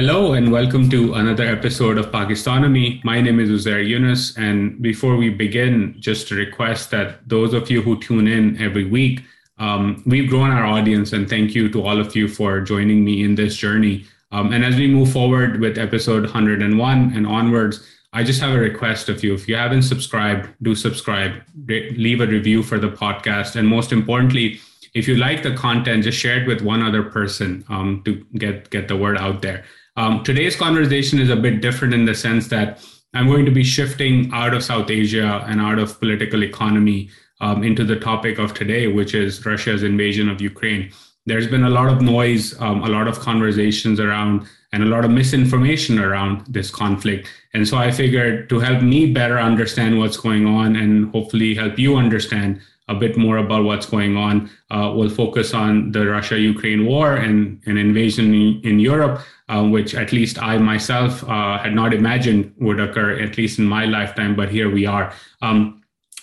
[0.00, 3.04] Hello and welcome to another episode of Pakistonomy.
[3.04, 7.70] My name is Uzair Younus, and before we begin, just a request that those of
[7.70, 9.20] you who tune in every week,
[9.58, 13.22] um, we've grown our audience, and thank you to all of you for joining me
[13.22, 14.06] in this journey.
[14.32, 18.58] Um, and as we move forward with episode 101 and onwards, I just have a
[18.58, 19.34] request of you.
[19.34, 24.60] If you haven't subscribed, do subscribe, leave a review for the podcast, and most importantly,
[24.94, 28.70] if you like the content, just share it with one other person um, to get
[28.70, 29.62] get the word out there.
[29.96, 33.64] Um, today's conversation is a bit different in the sense that I'm going to be
[33.64, 38.54] shifting out of South Asia and out of political economy um, into the topic of
[38.54, 40.92] today, which is Russia's invasion of Ukraine.
[41.26, 45.04] There's been a lot of noise, um, a lot of conversations around, and a lot
[45.04, 47.28] of misinformation around this conflict.
[47.52, 51.78] And so I figured to help me better understand what's going on and hopefully help
[51.78, 54.50] you understand a bit more about what's going on.
[54.70, 59.94] Uh, we'll focus on the Russia Ukraine war and an invasion in, Europe, uh, which
[59.94, 64.34] at least I myself uh, had not imagined would occur, at least in my lifetime,
[64.34, 65.12] but here we are.
[65.40, 65.82] Um,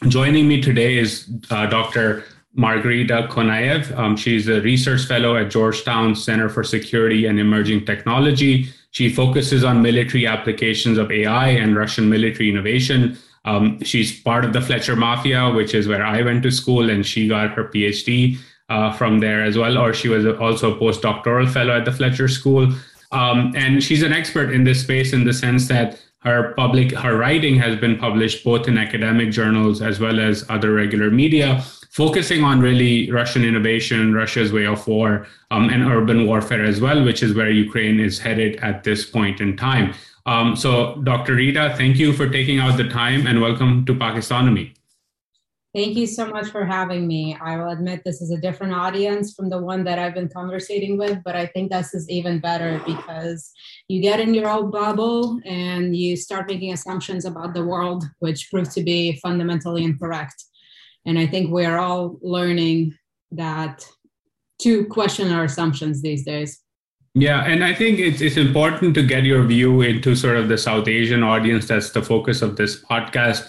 [0.09, 2.25] joining me today is uh, Dr.
[2.53, 3.97] Margarita Konaev.
[3.97, 8.69] Um, she's a research fellow at Georgetown Center for Security and Emerging Technology.
[8.91, 13.17] She focuses on military applications of AI and Russian military innovation.
[13.47, 17.05] Um, she's part of the Fletcher Mafia, which is where I went to school, and
[17.05, 18.37] she got her PhD
[18.69, 19.77] uh, from there as well.
[19.77, 22.73] Or she was also a postdoctoral fellow at the Fletcher School.
[23.13, 27.15] Um, and she's an expert in this space in the sense that her public her
[27.15, 31.61] writing has been published both in academic journals as well as other regular media
[31.91, 37.03] focusing on really russian innovation russia's way of war um, and urban warfare as well
[37.03, 39.93] which is where ukraine is headed at this point in time
[40.27, 41.35] um, so, Dr.
[41.35, 44.73] Rita, thank you for taking out the time and welcome to Pakistonomy.
[45.73, 47.37] Thank you so much for having me.
[47.39, 50.97] I will admit this is a different audience from the one that I've been conversating
[50.97, 53.51] with, but I think this is even better because
[53.87, 58.49] you get in your own bubble and you start making assumptions about the world, which
[58.49, 60.43] prove to be fundamentally incorrect.
[61.05, 62.97] And I think we're all learning
[63.31, 63.87] that
[64.59, 66.59] to question our assumptions these days.
[67.19, 70.57] Yeah, and I think it's it's important to get your view into sort of the
[70.57, 71.67] South Asian audience.
[71.67, 73.41] That's the focus of this podcast,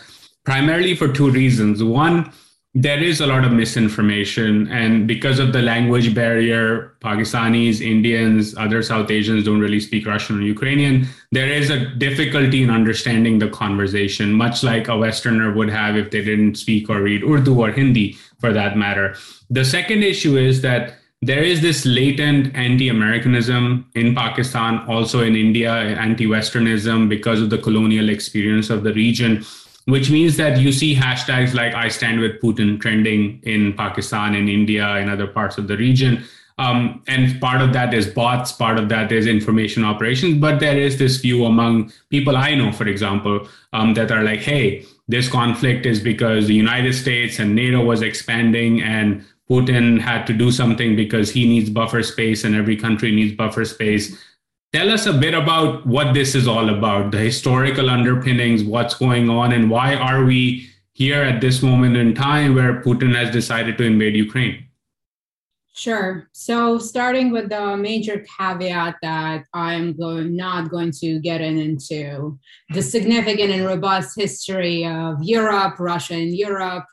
[0.44, 1.82] primarily for two reasons.
[1.82, 2.32] One,
[2.72, 8.82] there is a lot of misinformation, and because of the language barrier, Pakistanis, Indians, other
[8.82, 11.06] South Asians don't really speak Russian or Ukrainian.
[11.32, 16.10] There is a difficulty in understanding the conversation, much like a Westerner would have if
[16.10, 19.14] they didn't speak or read Urdu or Hindi, for that matter.
[19.50, 25.72] The second issue is that there is this latent anti-Americanism in Pakistan, also in India,
[25.72, 29.44] anti-Westernism because of the colonial experience of the region,
[29.86, 34.48] which means that you see hashtags like "I stand with Putin" trending in Pakistan, in
[34.48, 36.24] India, in other parts of the region.
[36.58, 40.38] Um, and part of that is bots, part of that is information operations.
[40.38, 44.40] But there is this view among people I know, for example, um, that are like,
[44.40, 50.26] hey, this conflict is because the United States and NATO was expanding and Putin had
[50.26, 54.16] to do something because he needs buffer space and every country needs buffer space.
[54.72, 59.30] Tell us a bit about what this is all about, the historical underpinnings, what's going
[59.30, 63.78] on, and why are we here at this moment in time where Putin has decided
[63.78, 64.68] to invade Ukraine?
[65.78, 66.28] Sure.
[66.32, 72.36] So, starting with the major caveat that I'm going, not going to get in into
[72.70, 76.84] the significant and robust history of Europe, Russia and Europe,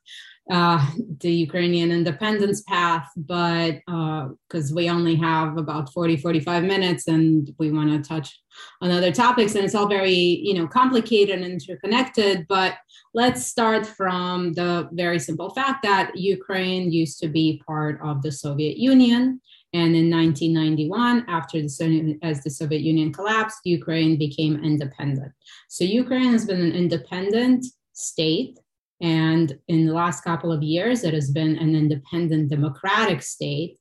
[0.51, 0.85] uh,
[1.21, 7.51] the Ukrainian independence path, but because uh, we only have about 40, 45 minutes and
[7.57, 8.39] we want to touch
[8.81, 12.45] on other topics and it's all very, you know, complicated and interconnected.
[12.47, 12.75] But
[13.15, 18.31] let's start from the very simple fact that Ukraine used to be part of the
[18.31, 19.41] Soviet Union.
[19.73, 25.33] And in 1991, after the as the Soviet Union collapsed, Ukraine became independent.
[25.69, 28.59] So Ukraine has been an independent state
[29.01, 33.77] and in the last couple of years, it has been an independent democratic state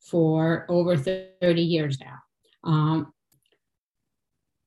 [0.00, 2.18] for over 30 years now.
[2.64, 3.12] Um,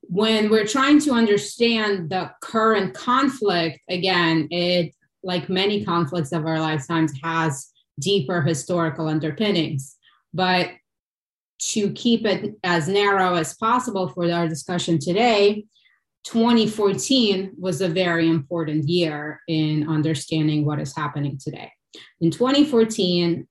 [0.02, 6.60] when we're trying to understand the current conflict, again, it, like many conflicts of our
[6.60, 9.96] lifetimes, has deeper historical underpinnings.
[10.34, 10.72] But
[11.60, 15.66] to keep it as narrow as possible for our discussion today,
[16.24, 21.72] 2014 was a very important year in understanding what is happening today.
[22.22, 23.48] In 2014,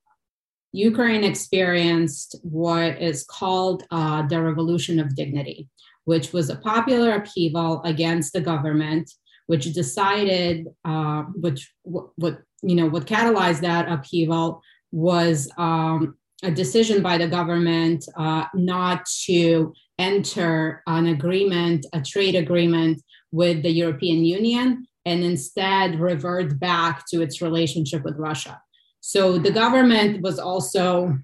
[0.73, 5.69] Ukraine experienced what is called uh, the Revolution of Dignity,
[6.05, 9.11] which was a popular upheaval against the government,
[9.47, 17.03] which decided, uh, which what you know, what catalyzed that upheaval was um, a decision
[17.03, 19.73] by the government uh, not to
[20.03, 22.97] enter an agreement, a trade agreement
[23.31, 24.67] with the European Union,
[25.05, 28.61] and instead revert back to its relationship with Russia.
[29.01, 31.19] So the government was also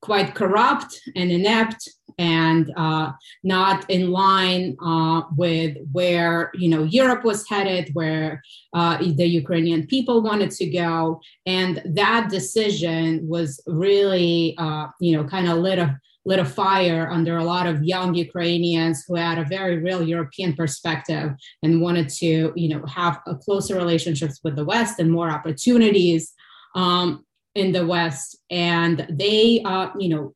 [0.00, 1.88] quite corrupt and inept
[2.18, 3.10] and uh,
[3.42, 8.42] not in line uh, with where you know Europe was headed, where
[8.74, 15.24] uh, the Ukrainian people wanted to go, and that decision was really uh, you know
[15.24, 19.38] kind of lit a lit a fire under a lot of young Ukrainians who had
[19.38, 21.32] a very real European perspective
[21.62, 26.32] and wanted to you know have a closer relationships with the West and more opportunities.
[26.74, 27.24] Um,
[27.54, 30.34] in the West, and they, uh, you know,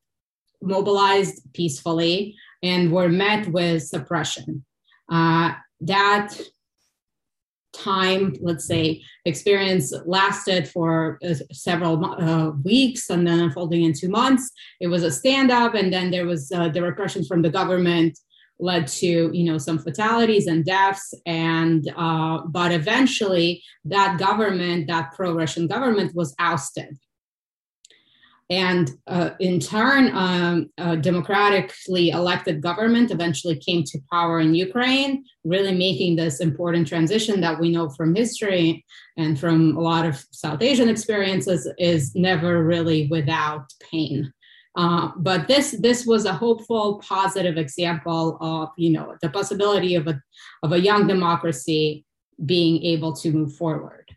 [0.63, 4.65] mobilized peacefully and were met with suppression.
[5.11, 6.39] Uh, that
[7.79, 14.51] time, let's say, experience lasted for uh, several uh, weeks and then unfolding into months.
[14.81, 18.19] It was a stand up, and then there was uh, the repression from the government
[18.61, 25.13] led to you know some fatalities and deaths and uh, but eventually that government that
[25.15, 26.99] pro-russian government was ousted
[28.51, 35.25] and uh, in turn, um, a democratically elected government eventually came to power in Ukraine,
[35.45, 38.87] really making this important transition that we know from history
[39.19, 44.33] and from a lot of South Asian experiences is never really without pain.
[44.77, 50.07] Uh, but this this was a hopeful, positive example of you know the possibility of
[50.07, 50.23] a
[50.63, 52.07] of a young democracy
[52.47, 54.09] being able to move forward.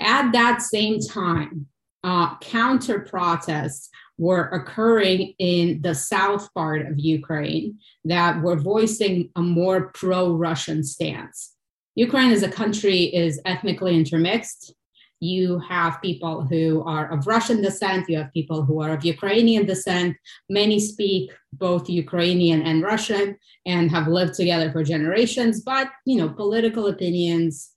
[0.00, 1.68] At that same time,
[2.04, 3.88] uh, counter protests
[4.18, 10.84] were occurring in the south part of Ukraine that were voicing a more pro Russian
[10.84, 11.54] stance.
[11.94, 14.74] Ukraine as a country is ethnically intermixed.
[15.20, 19.66] You have people who are of Russian descent, you have people who are of Ukrainian
[19.66, 20.16] descent.
[20.48, 26.28] Many speak both Ukrainian and Russian and have lived together for generations, but you know,
[26.28, 27.70] political opinions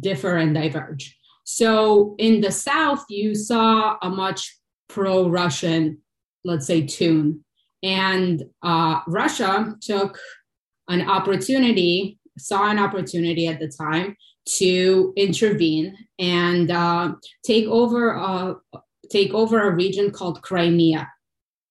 [0.00, 1.17] differ and diverge.
[1.50, 4.54] So in the South, you saw a much
[4.86, 5.96] pro Russian,
[6.44, 7.42] let's say, tune.
[7.82, 10.18] And uh, Russia took
[10.88, 14.14] an opportunity, saw an opportunity at the time
[14.58, 17.14] to intervene and uh,
[17.46, 18.56] take over a,
[19.10, 21.08] take over a region called Crimea.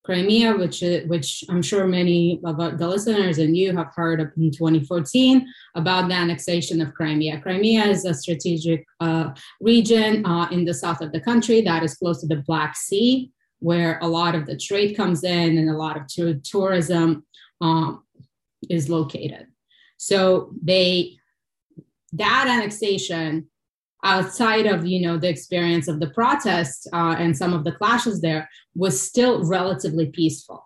[0.07, 4.51] Crimea, which which I'm sure many of the listeners and you have heard of in
[4.51, 5.45] 2014
[5.75, 7.41] about the annexation of Crimea.
[7.41, 11.95] Crimea is a strategic uh, region uh, in the south of the country that is
[11.95, 15.77] close to the Black Sea, where a lot of the trade comes in and a
[15.77, 17.25] lot of t- tourism
[17.59, 18.01] um,
[18.69, 19.47] is located.
[19.97, 21.17] So they
[22.13, 23.49] that annexation
[24.07, 28.21] outside of you know the experience of the protests uh, and some of the clashes
[28.21, 30.63] there was still relatively peaceful.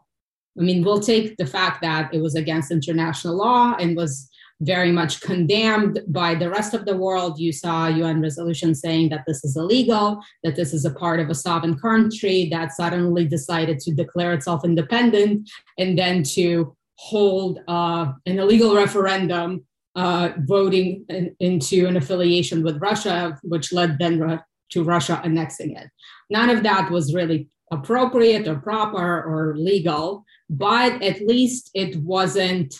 [0.59, 4.29] I mean we'll take the fact that it was against international law and was
[4.61, 7.39] very much condemned by the rest of the world.
[7.39, 11.29] You saw un resolution saying that this is illegal that this is a part of
[11.29, 15.49] a sovereign country that suddenly decided to declare itself independent
[15.79, 19.65] and then to hold uh, an illegal referendum
[19.95, 25.89] uh, voting in, into an affiliation with Russia, which led then to Russia annexing it.
[26.29, 32.73] None of that was really appropriate or proper or legal, but at least it wasn't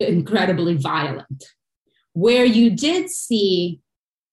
[0.00, 1.44] incredibly violent.
[2.12, 3.80] Where you did see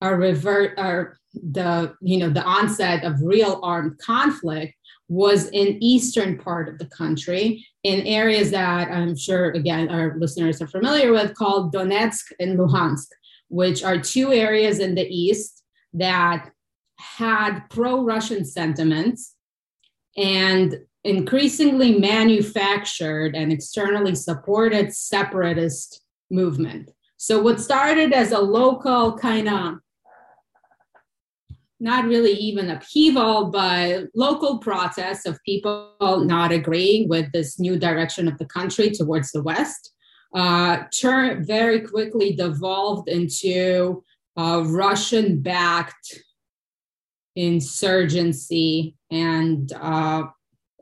[0.01, 4.75] a revert or the you know the onset of real armed conflict
[5.09, 10.61] was in eastern part of the country in areas that I'm sure again our listeners
[10.61, 13.07] are familiar with called Donetsk and Luhansk,
[13.49, 16.49] which are two areas in the east that
[16.97, 19.35] had pro-Russian sentiments
[20.15, 26.89] and increasingly manufactured and externally supported separatist movement.
[27.17, 29.75] So what started as a local kind of
[31.83, 35.93] not really even upheaval, but local protests of people
[36.25, 39.91] not agreeing with this new direction of the country towards the West,
[40.33, 44.01] uh, turned very quickly devolved into
[44.37, 46.23] a Russian backed
[47.35, 50.23] insurgency and uh,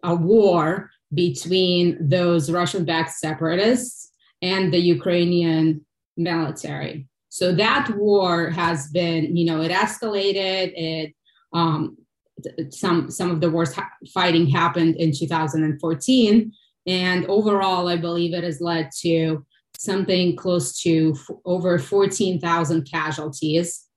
[0.03, 4.11] a war between those Russian backed separatists
[4.43, 5.83] and the Ukrainian
[6.15, 7.07] military.
[7.31, 10.73] So that war has been, you know, it escalated.
[10.75, 11.15] It
[11.53, 11.97] um,
[12.69, 16.51] some some of the worst ha- fighting happened in 2014,
[16.87, 19.45] and overall, I believe it has led to
[19.77, 23.87] something close to f- over 14,000 casualties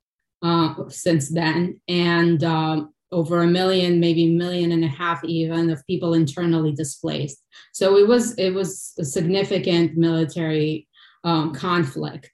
[0.43, 5.85] uh, since then, and um, over a million, maybe million and a half even of
[5.89, 7.43] people internally displaced.
[7.73, 10.87] So it was it was a significant military
[11.25, 12.31] um, conflict.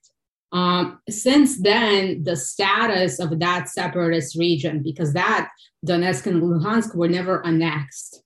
[0.53, 5.51] Um, since then, the status of that separatist region, because that
[5.87, 8.23] Donetsk and Luhansk were never annexed,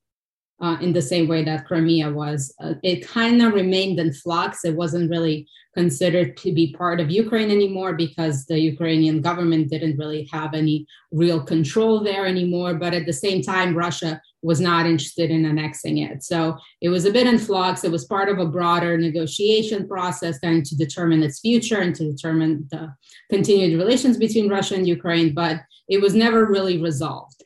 [0.61, 2.55] uh, in the same way that Crimea was.
[2.61, 4.65] Uh, it kind of remained in flux.
[4.65, 9.99] It wasn't really considered to be part of Ukraine anymore because the Ukrainian government didn't
[9.99, 12.75] really have any real control there anymore.
[12.75, 16.23] But at the same time, Russia was not interested in annexing it.
[16.23, 17.83] So it was a bit in flux.
[17.83, 22.11] It was part of a broader negotiation process then to determine its future and to
[22.11, 22.95] determine the
[23.31, 27.43] continued relations between Russia and Ukraine, but it was never really resolved.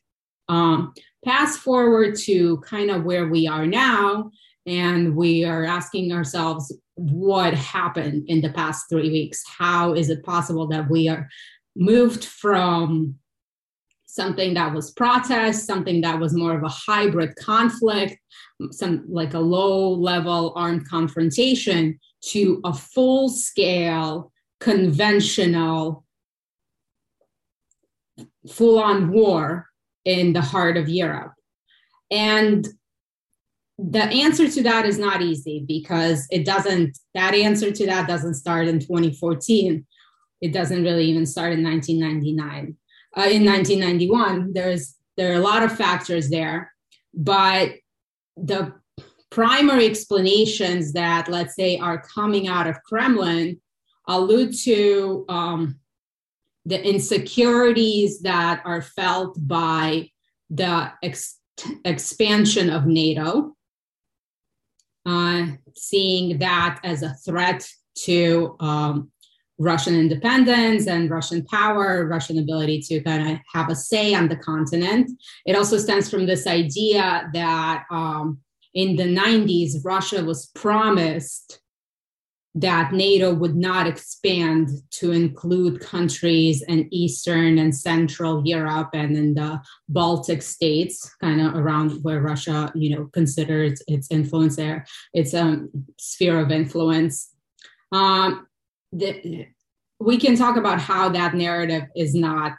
[0.49, 0.93] Um,
[1.25, 4.31] Fast forward to kind of where we are now,
[4.67, 9.43] and we are asking ourselves what happened in the past three weeks.
[9.47, 11.29] How is it possible that we are
[11.75, 13.17] moved from
[14.09, 18.19] something that was protest, something that was more of a hybrid conflict,
[18.71, 26.05] some like a low level armed confrontation, to a full scale conventional
[28.51, 29.67] full on war
[30.07, 31.33] in the heart of Europe.
[32.11, 32.67] And
[33.79, 38.35] the answer to that is not easy because it doesn't, that answer to that doesn't
[38.35, 39.87] start in 2014.
[40.41, 42.78] It doesn't really even start in 1999.
[43.17, 46.73] Uh, in 1991, there's there are a lot of factors there,
[47.13, 47.73] but
[48.37, 48.73] the
[49.31, 53.61] primary explanations that let's say are coming out of Kremlin
[54.07, 55.81] allude to um,
[56.65, 60.11] the insecurities that are felt by
[60.51, 61.39] the ex-
[61.85, 63.55] expansion of NATO,
[65.05, 67.69] uh, seeing that as a threat
[68.05, 69.11] to um,
[69.59, 74.37] Russian independence and Russian power, Russian ability to kind of have a say on the
[74.37, 75.11] continent.
[75.47, 78.39] It also stems from this idea that um,
[78.75, 81.61] in the 90s, Russia was promised
[82.55, 89.35] that NATO would not expand to include countries in Eastern and Central Europe and in
[89.35, 95.35] the Baltic states, kind of around where Russia, you know, considers its influence there, its
[95.35, 97.31] um, sphere of influence.
[97.93, 98.47] Um,
[98.93, 99.47] the,
[100.01, 102.53] we can talk about how that narrative is not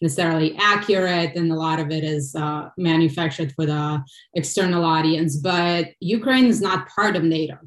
[0.00, 4.02] necessarily accurate and a lot of it is uh, manufactured for the
[4.34, 7.58] external audience but ukraine is not part of nato.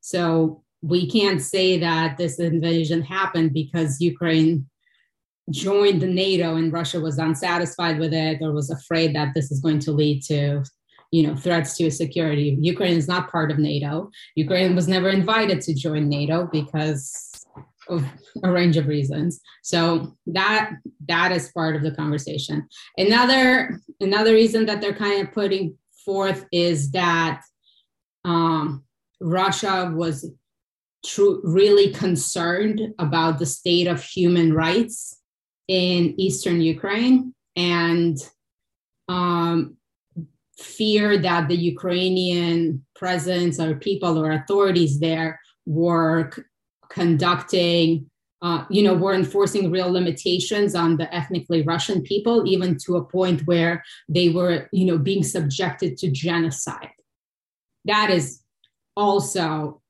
[0.00, 4.68] So we can't say that this invasion happened because Ukraine
[5.50, 9.78] joined NATO and Russia was unsatisfied with it or was afraid that this is going
[9.80, 10.64] to lead to
[11.12, 12.56] you know threats to security.
[12.60, 14.10] Ukraine is not part of nato.
[14.34, 17.30] Ukraine was never invited to join nato because
[17.88, 18.04] of
[18.42, 19.40] a range of reasons.
[19.62, 20.72] So that
[21.08, 22.66] that is part of the conversation.
[22.96, 27.42] Another another reason that they're kind of putting forth is that
[28.24, 28.84] um,
[29.20, 30.30] Russia was
[31.04, 35.18] true, really concerned about the state of human rights
[35.68, 37.34] in eastern Ukraine.
[37.56, 38.16] And
[39.08, 39.76] um,
[40.58, 46.42] fear that the Ukrainian presence or people or authorities there were c-
[46.90, 48.10] conducting,
[48.42, 53.04] uh, you know, were enforcing real limitations on the ethnically Russian people, even to a
[53.04, 56.90] point where they were, you know, being subjected to genocide.
[57.84, 58.42] That is
[58.96, 59.80] also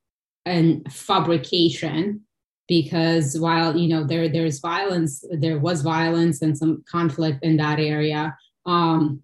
[0.47, 2.23] an fabrication
[2.69, 7.79] because while you know there there's violence there was violence and some conflict in that
[7.79, 9.21] area um,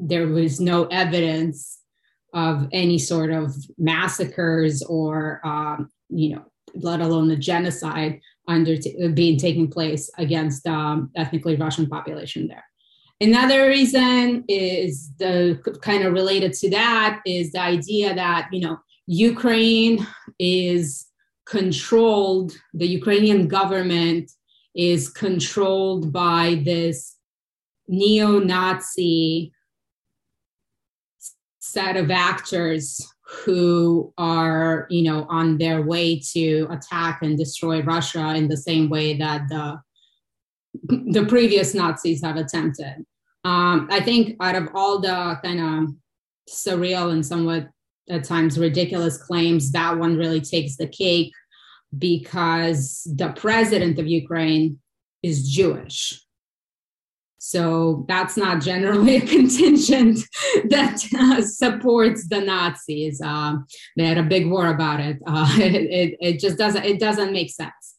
[0.00, 1.80] there was no evidence
[2.34, 8.76] of any sort of massacres or um, you know let alone the genocide under
[9.14, 12.64] being taking place against um, ethnically russian population there.
[13.20, 18.78] Another reason is the kind of related to that is the idea that you know
[19.06, 20.06] Ukraine
[20.38, 21.06] is
[21.46, 24.30] controlled, the Ukrainian government
[24.74, 27.16] is controlled by this
[27.88, 29.52] neo Nazi
[31.72, 33.06] set of actors
[33.44, 38.88] who are you know on their way to attack and destroy russia in the same
[38.88, 39.80] way that the
[41.10, 43.04] the previous nazis have attempted
[43.44, 45.94] um, i think out of all the kind of
[46.48, 47.68] surreal and somewhat
[48.08, 51.32] at times ridiculous claims, that one really takes the cake
[51.98, 54.78] because the president of Ukraine
[55.22, 56.22] is Jewish.
[57.46, 60.18] So that's not generally a contingent
[60.68, 63.20] that uh, supports the Nazis.
[63.24, 63.58] Uh,
[63.96, 65.18] they had a big war about it.
[65.24, 66.16] Uh, it, it.
[66.20, 66.84] It just doesn't.
[66.84, 67.94] It doesn't make sense.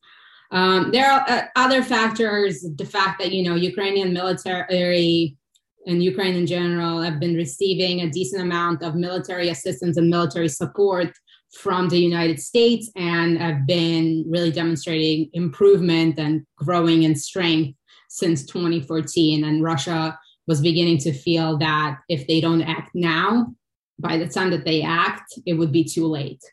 [0.51, 2.66] Um, there are uh, other factors.
[2.75, 5.38] The fact that you know Ukrainian military
[5.86, 10.50] and Ukraine in general have been receiving a decent amount of military assistance and military
[10.50, 11.13] support
[11.54, 17.77] from the United States and have been really demonstrating improvement and growing in strength
[18.18, 19.44] since 2014.
[19.44, 23.54] And Russia was beginning to feel that if they don't act now,
[24.00, 26.44] by the time that they act, it would be too late.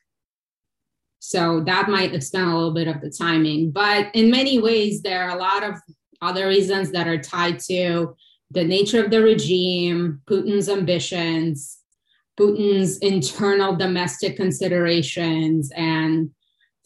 [1.21, 3.71] So that might extend a little bit of the timing.
[3.71, 5.76] But in many ways, there are a lot of
[6.21, 8.14] other reasons that are tied to
[8.50, 11.78] the nature of the regime, Putin's ambitions,
[12.38, 16.30] Putin's internal domestic considerations, and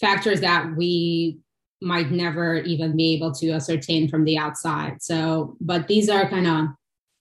[0.01, 1.39] factors that we
[1.81, 5.03] might never even be able to ascertain from the outside.
[5.03, 6.67] So, but these are kind of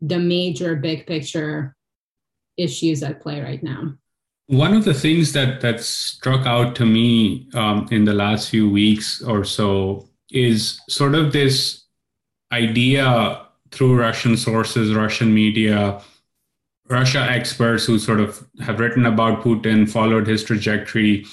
[0.01, 1.75] the major big picture
[2.57, 3.93] issues at play right now.
[4.47, 8.69] One of the things that that struck out to me um, in the last few
[8.69, 11.83] weeks or so is sort of this
[12.51, 16.01] idea through Russian sources, Russian media,
[16.89, 21.25] Russia experts who sort of have written about Putin, followed his trajectory,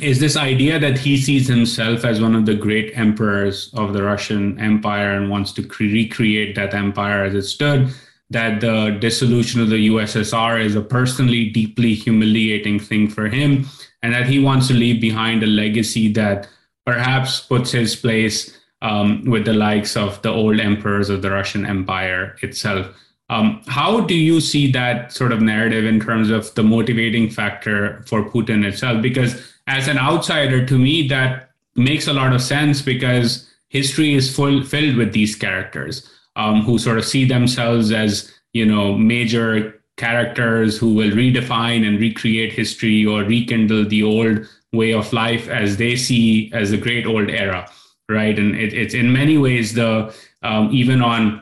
[0.00, 4.02] is this idea that he sees himself as one of the great emperors of the
[4.02, 7.92] Russian Empire and wants to cre- recreate that empire as it stood.
[8.30, 13.66] That the dissolution of the USSR is a personally deeply humiliating thing for him,
[14.02, 16.48] and that he wants to leave behind a legacy that
[16.86, 21.66] perhaps puts his place um, with the likes of the old emperors of the Russian
[21.66, 22.88] Empire itself.
[23.28, 28.02] Um, how do you see that sort of narrative in terms of the motivating factor
[28.06, 29.02] for Putin itself?
[29.02, 34.34] Because as an outsider, to me, that makes a lot of sense because history is
[34.34, 39.80] full filled with these characters um, who sort of see themselves as you know major
[39.96, 45.78] characters who will redefine and recreate history or rekindle the old way of life as
[45.78, 47.66] they see as a great old era
[48.12, 48.38] right?
[48.38, 51.41] And it, it's in many ways the um, even on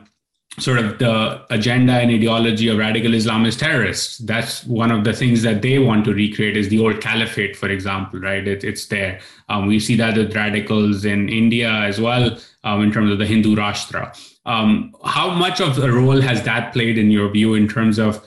[0.59, 4.17] sort of the agenda and ideology of radical Islamist terrorists.
[4.19, 7.69] That's one of the things that they want to recreate is the old caliphate, for
[7.69, 8.45] example, right?
[8.45, 9.21] It, it's there.
[9.49, 13.25] Um, we see that with radicals in India as well, um, in terms of the
[13.25, 14.15] Hindu Rashtra.
[14.45, 18.23] Um, how much of a role has that played in your view in terms of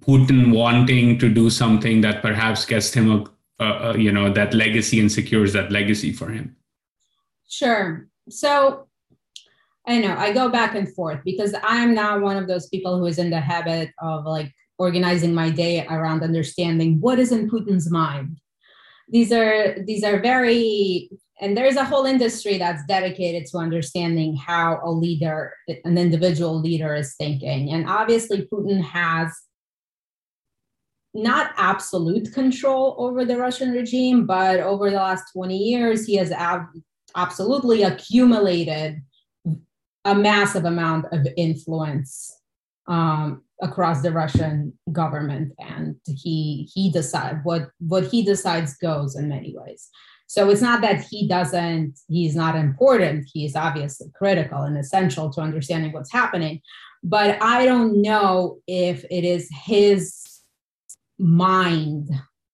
[0.00, 4.54] Putin wanting to do something that perhaps gets him a, a, a you know that
[4.54, 6.56] legacy and secures that legacy for him?
[7.48, 8.08] Sure.
[8.28, 8.86] So
[9.86, 13.06] I know I go back and forth because I'm not one of those people who
[13.06, 17.90] is in the habit of like organizing my day around understanding what is in Putin's
[17.90, 18.38] mind.
[19.08, 24.80] These are these are very and there's a whole industry that's dedicated to understanding how
[24.84, 27.72] a leader, an individual leader is thinking.
[27.72, 29.32] And obviously Putin has
[31.14, 36.32] not absolute control over the Russian regime, but over the last 20 years, he has
[37.16, 39.02] absolutely accumulated
[40.04, 42.38] a massive amount of influence
[42.88, 49.28] um, across the Russian government, and he he decide what what he decides goes in
[49.28, 49.88] many ways.
[50.26, 53.28] So it's not that he doesn't he's not important.
[53.32, 56.60] He is obviously critical and essential to understanding what's happening,
[57.04, 60.24] but I don't know if it is his
[61.18, 62.10] mind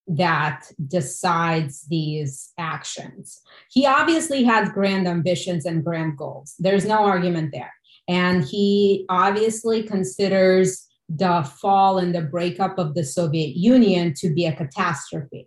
[0.08, 3.42] that decides these actions.
[3.70, 6.54] He obviously has grand ambitions and grand goals.
[6.58, 7.72] There's no argument there.
[8.08, 14.46] And he obviously considers the fall and the breakup of the Soviet Union to be
[14.46, 15.46] a catastrophe.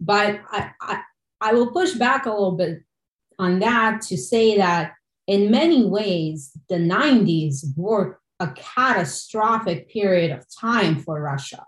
[0.00, 1.00] But I, I,
[1.40, 2.80] I will push back a little bit
[3.38, 4.92] on that to say that
[5.26, 11.64] in many ways, the 90s were a catastrophic period of time for Russia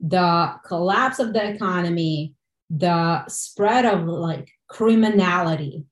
[0.00, 2.34] the collapse of the economy,
[2.70, 5.84] the spread of like criminality,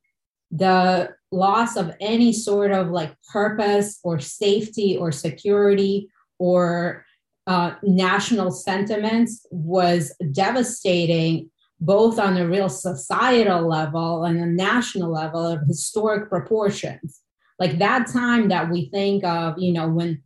[0.51, 7.05] the loss of any sort of like purpose or safety or security or
[7.47, 15.47] uh, national sentiments was devastating both on a real societal level and a national level
[15.47, 17.21] of historic proportions.
[17.59, 20.23] Like that time that we think of you know when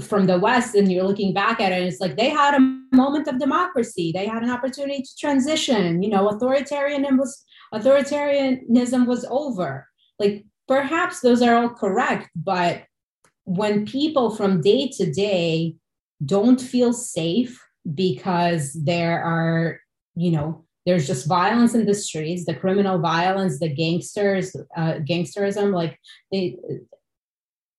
[0.00, 3.26] from the West and you're looking back at it, it's like they had a moment
[3.26, 4.12] of democracy.
[4.12, 6.02] They had an opportunity to transition.
[6.02, 9.86] You know, authoritarianism was authoritarianism was over.
[10.18, 12.84] Like perhaps those are all correct, but
[13.44, 15.74] when people from day to day
[16.24, 17.58] don't feel safe
[17.94, 19.80] because there are,
[20.14, 25.72] you know, there's just violence in the streets, the criminal violence, the gangsters, uh, gangsterism,
[25.72, 25.98] like
[26.32, 26.56] they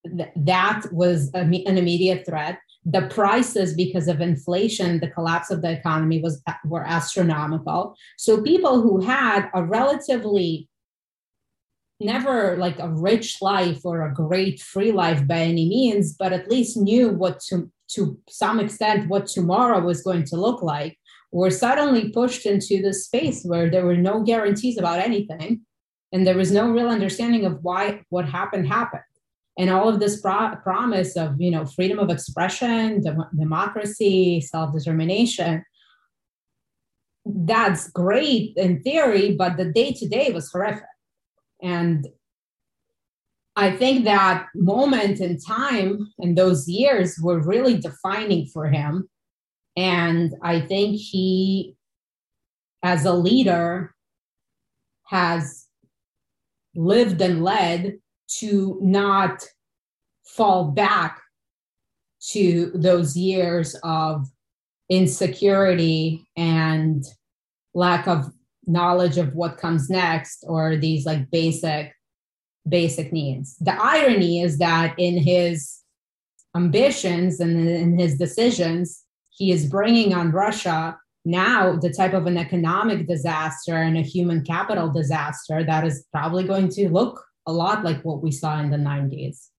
[0.06, 2.60] th- that was a, an immediate threat.
[2.86, 7.96] The prices, because of inflation, the collapse of the economy was were astronomical.
[8.18, 10.70] So people who had a relatively
[12.00, 16.50] never like a rich life or a great free life by any means, but at
[16.50, 20.98] least knew what to to some extent what tomorrow was going to look like,
[21.32, 25.62] were suddenly pushed into this space where there were no guarantees about anything,
[26.12, 29.09] and there was no real understanding of why what happened happened.
[29.60, 34.74] And all of this pro- promise of you know freedom of expression, dem- democracy, self
[34.74, 35.64] determination,
[37.26, 40.84] that's great in theory, but the day to day was horrific.
[41.62, 42.08] And
[43.56, 49.10] I think that moment in time and those years were really defining for him.
[49.76, 51.76] And I think he,
[52.82, 53.94] as a leader,
[55.08, 55.66] has
[56.76, 58.00] lived and led
[58.38, 59.44] to not
[60.24, 61.22] fall back
[62.32, 64.28] to those years of
[64.90, 67.06] insecurity and
[67.74, 68.32] lack of
[68.66, 71.94] knowledge of what comes next or these like basic
[72.68, 73.56] basic needs.
[73.58, 75.80] The irony is that in his
[76.56, 82.38] ambitions and in his decisions he is bringing on russia now the type of an
[82.38, 87.84] economic disaster and a human capital disaster that is probably going to look a lot
[87.84, 89.50] like what we saw in the 90s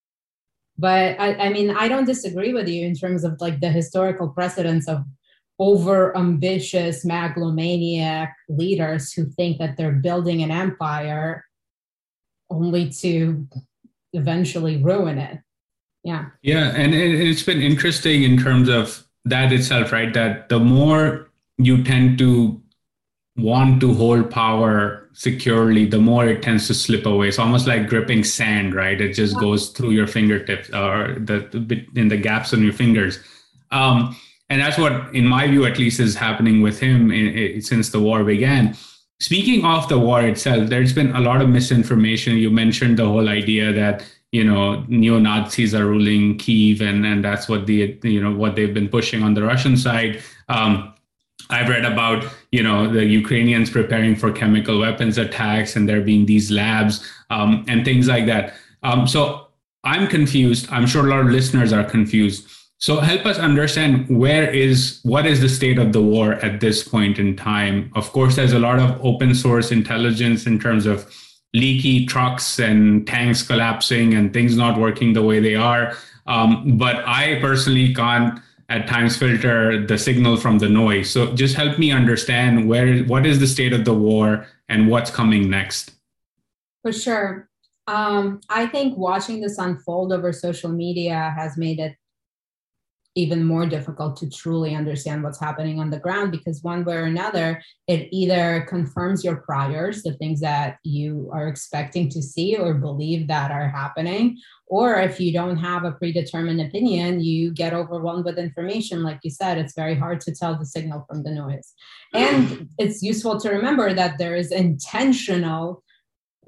[0.78, 4.28] but I, I mean i don't disagree with you in terms of like the historical
[4.28, 5.04] precedence of
[5.60, 11.44] over ambitious megalomaniac leaders who think that they're building an empire
[12.48, 13.46] only to
[14.14, 15.38] eventually ruin it.
[16.02, 16.26] Yeah.
[16.42, 20.12] Yeah and it's been interesting in terms of that itself right?
[20.14, 22.59] That the more you tend to
[23.36, 27.28] want to hold power securely, the more it tends to slip away.
[27.28, 29.00] It's almost like gripping sand, right?
[29.00, 33.18] It just goes through your fingertips or the, in the gaps on your fingers.
[33.70, 34.16] Um,
[34.48, 37.90] and that's what, in my view, at least, is happening with him in, in, since
[37.90, 38.76] the war began.
[39.20, 42.36] Speaking of the war itself, there's been a lot of misinformation.
[42.36, 47.22] You mentioned the whole idea that you know neo Nazis are ruling Kiev, and and
[47.22, 50.22] that's what the you know what they've been pushing on the Russian side.
[50.48, 50.94] Um,
[51.50, 56.26] I've read about you know the Ukrainians preparing for chemical weapons attacks, and there being
[56.26, 58.54] these labs um, and things like that.
[58.82, 59.48] Um, so
[59.84, 60.68] I'm confused.
[60.70, 62.48] I'm sure a lot of listeners are confused.
[62.78, 66.86] So help us understand where is what is the state of the war at this
[66.86, 67.92] point in time.
[67.94, 71.06] Of course, there's a lot of open source intelligence in terms of
[71.52, 75.94] leaky trucks and tanks collapsing and things not working the way they are.
[76.26, 81.10] Um, but I personally can't at times filter the signal from the noise.
[81.10, 85.10] So just help me understand where what is the state of the war and what's
[85.10, 85.92] coming next.
[86.82, 87.48] For sure.
[87.88, 91.96] Um, I think watching this unfold over social media has made it
[93.16, 97.04] even more difficult to truly understand what's happening on the ground because one way or
[97.04, 102.72] another it either confirms your priors the things that you are expecting to see or
[102.74, 104.38] believe that are happening
[104.70, 109.02] or if you don't have a predetermined opinion you get overwhelmed with information.
[109.02, 111.74] Like you said it's very hard to tell the signal from the noise.
[112.14, 115.82] And it's useful to remember that there is intentional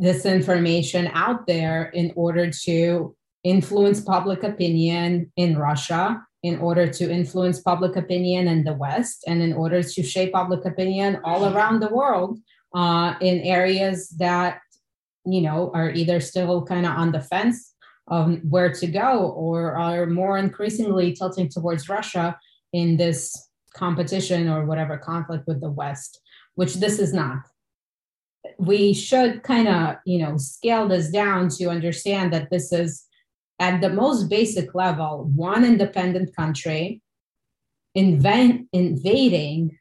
[0.01, 7.61] disinformation out there in order to influence public opinion in Russia in order to influence
[7.61, 11.95] public opinion in the West and in order to shape public opinion all around the
[11.95, 12.39] world
[12.75, 14.61] uh, in areas that,
[15.25, 17.72] you know, are either still kind of on the fence
[18.09, 22.37] of where to go or are more increasingly tilting towards Russia
[22.73, 26.21] in this competition or whatever conflict with the West,
[26.55, 27.38] which this is not.
[28.59, 33.05] We should kind of, you know, scale this down to understand that this is
[33.61, 37.01] at the most basic level, one independent country
[37.95, 39.79] invent, invading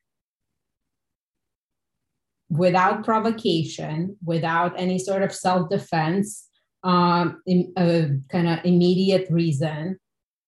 [2.50, 6.48] without provocation, without any sort of self defense,
[6.84, 10.00] um, a kind of immediate reason,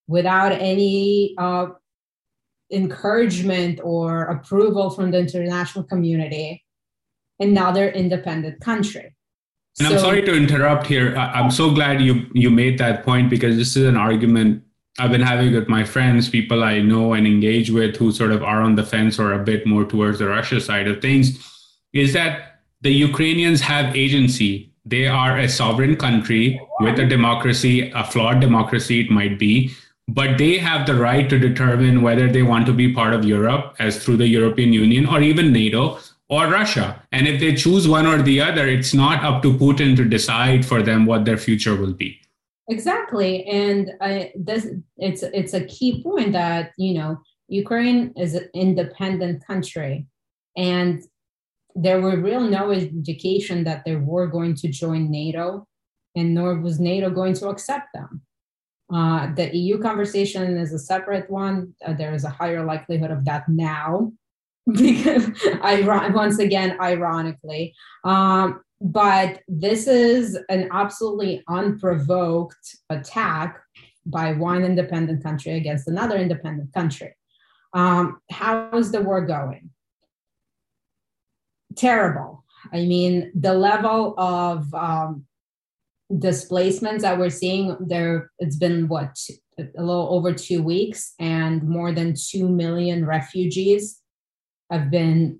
[0.08, 1.66] without any uh,
[2.70, 6.64] encouragement or approval from the international community,
[7.40, 9.14] another independent country.
[9.78, 11.16] And so, I'm sorry to interrupt here.
[11.16, 14.62] I'm so glad you you made that point because this is an argument
[14.98, 18.44] I've been having with my friends, people I know and engage with who sort of
[18.44, 21.38] are on the fence or a bit more towards the Russia side of things,
[21.92, 24.73] is that the Ukrainians have agency.
[24.84, 29.72] They are a sovereign country with a democracy, a flawed democracy it might be,
[30.08, 33.74] but they have the right to determine whether they want to be part of Europe
[33.78, 37.02] as through the European Union or even NATO or Russia.
[37.12, 40.66] And if they choose one or the other, it's not up to Putin to decide
[40.66, 42.20] for them what their future will be.
[42.68, 48.48] Exactly, and uh, this it's it's a key point that you know Ukraine is an
[48.54, 50.06] independent country,
[50.56, 51.02] and
[51.74, 55.66] there were real no indication that they were going to join NATO,
[56.14, 58.22] and nor was NATO going to accept them.
[58.92, 61.74] Uh, the EU conversation is a separate one.
[61.84, 64.12] Uh, there is a higher likelihood of that now,
[64.72, 65.30] because
[66.14, 67.74] once again, ironically.
[68.04, 73.58] Um, but this is an absolutely unprovoked attack
[74.06, 77.14] by one independent country against another independent country.
[77.72, 79.70] Um, how is the war going?
[81.76, 82.44] Terrible.
[82.72, 85.26] I mean, the level of um,
[86.18, 89.16] displacements that we're seeing there, it's been what,
[89.58, 94.00] a little over two weeks, and more than 2 million refugees
[94.70, 95.38] have been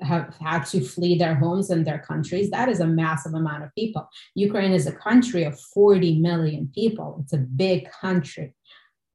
[0.00, 2.50] have had to flee their homes and their countries.
[2.50, 4.06] That is a massive amount of people.
[4.34, 7.18] Ukraine is a country of 40 million people.
[7.22, 8.54] It's a big country.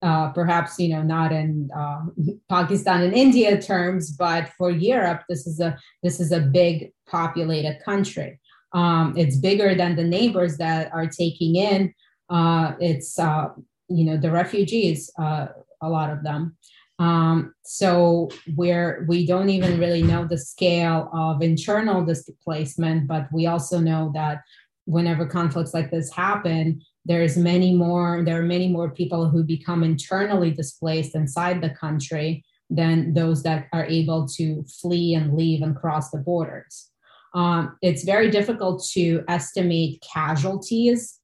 [0.02, 2.02] Uh, perhaps you know not in uh,
[2.50, 7.80] Pakistan and India terms, but for Europe, this is a this is a big populated
[7.86, 8.40] country.
[8.74, 11.94] Um, it's bigger than the neighbors that are taking in.
[12.30, 13.50] Uh, it's uh,
[13.90, 15.48] you know the refugees, uh,
[15.82, 16.58] a lot of them.
[17.02, 23.48] Um, so where we don't even really know the scale of internal displacement, but we
[23.48, 24.42] also know that
[24.86, 29.84] whenever conflicts like this happen, there's many more, there are many more people who become
[29.84, 35.76] internally displaced inside the country than those that are able to flee and leave and
[35.76, 36.90] cross the borders.
[37.34, 41.20] Um, it's very difficult to estimate casualties,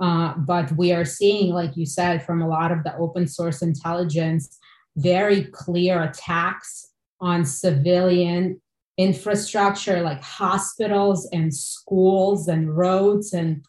[0.00, 3.62] uh, but we are seeing, like you said, from a lot of the open source
[3.62, 4.58] intelligence
[4.96, 8.60] very clear attacks on civilian
[8.96, 13.64] infrastructure like hospitals and schools and roads and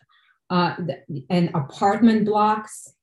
[0.52, 0.76] uh,
[1.30, 2.94] and apartment blocks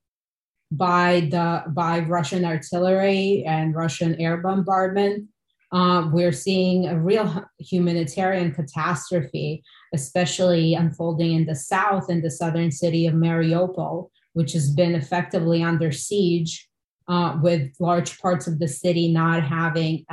[0.70, 5.28] by the by Russian artillery and Russian air bombardment.
[5.72, 9.62] Uh, we're seeing a real humanitarian catastrophe,
[9.94, 15.62] especially unfolding in the south in the southern city of Mariupol, which has been effectively
[15.62, 16.68] under siege
[17.08, 20.04] uh, with large parts of the city not having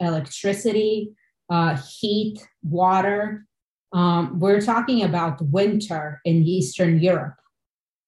[0.00, 1.10] electricity,
[1.50, 3.46] uh, heat, water.
[3.92, 7.34] Um, we're talking about winter in Eastern Europe.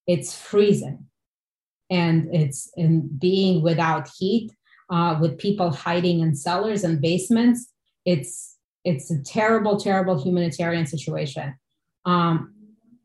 [0.07, 1.07] It's freezing
[1.91, 4.51] and it's in being without heat,
[4.91, 7.71] uh, with people hiding in cellars and basements.
[8.05, 11.55] It's it's a terrible, terrible humanitarian situation.
[12.05, 12.55] Um,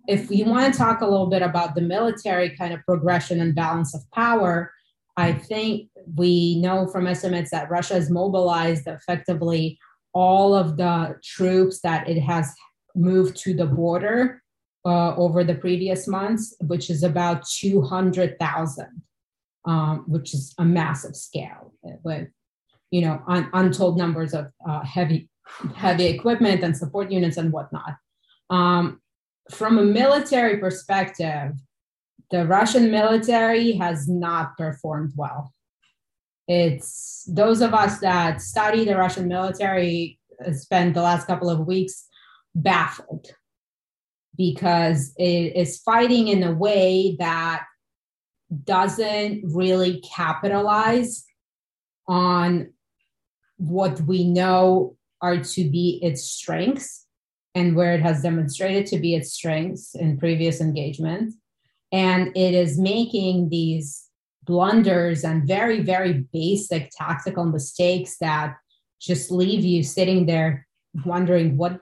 [0.09, 3.55] if you want to talk a little bit about the military kind of progression and
[3.55, 4.73] balance of power,
[5.15, 9.79] I think we know from estimates that Russia has mobilized effectively
[10.13, 12.53] all of the troops that it has
[12.95, 14.41] moved to the border
[14.85, 19.01] uh, over the previous months, which is about 200,000,
[19.65, 21.73] um, which is a massive scale
[22.03, 22.27] with,
[22.91, 25.29] you know, un- untold numbers of uh, heavy,
[25.75, 27.95] heavy equipment and support units and whatnot.
[28.49, 29.01] Um,
[29.51, 31.53] from a military perspective,
[32.31, 35.53] the Russian military has not performed well.
[36.47, 40.19] It's those of us that study the Russian military
[40.53, 42.08] spent the last couple of weeks
[42.55, 43.27] baffled
[44.37, 47.65] because it is fighting in a way that
[48.63, 51.25] doesn't really capitalize
[52.07, 52.71] on
[53.57, 57.05] what we know are to be its strengths
[57.53, 61.35] and where it has demonstrated to be its strengths in previous engagements.
[61.91, 64.05] And it is making these
[64.43, 68.55] blunders and very, very basic tactical mistakes that
[69.01, 70.67] just leave you sitting there
[71.05, 71.81] wondering what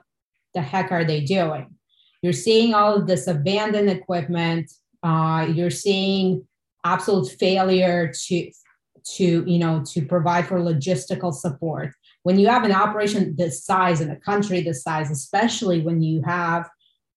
[0.54, 1.74] the heck are they doing.
[2.22, 4.70] You're seeing all of this abandoned equipment.
[5.02, 6.46] Uh, you're seeing
[6.84, 8.50] absolute failure to
[9.16, 14.00] to you know to provide for logistical support when you have an operation this size
[14.00, 16.68] in a country this size especially when you have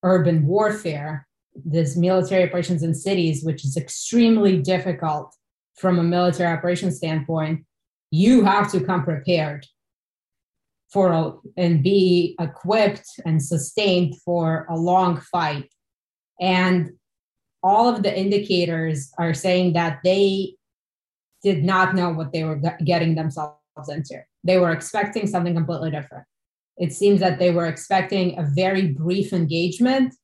[0.03, 5.35] urban warfare this military operations in cities, which is extremely difficult
[5.75, 7.65] from a military operations standpoint,
[8.11, 9.65] you have to come prepared
[10.91, 15.71] for and be equipped and sustained for a long fight.
[16.39, 16.91] And
[17.63, 20.55] all of the indicators are saying that they
[21.43, 23.55] did not know what they were getting themselves
[23.87, 24.21] into.
[24.43, 26.25] They were expecting something completely different.
[26.77, 30.15] It seems that they were expecting a very brief engagement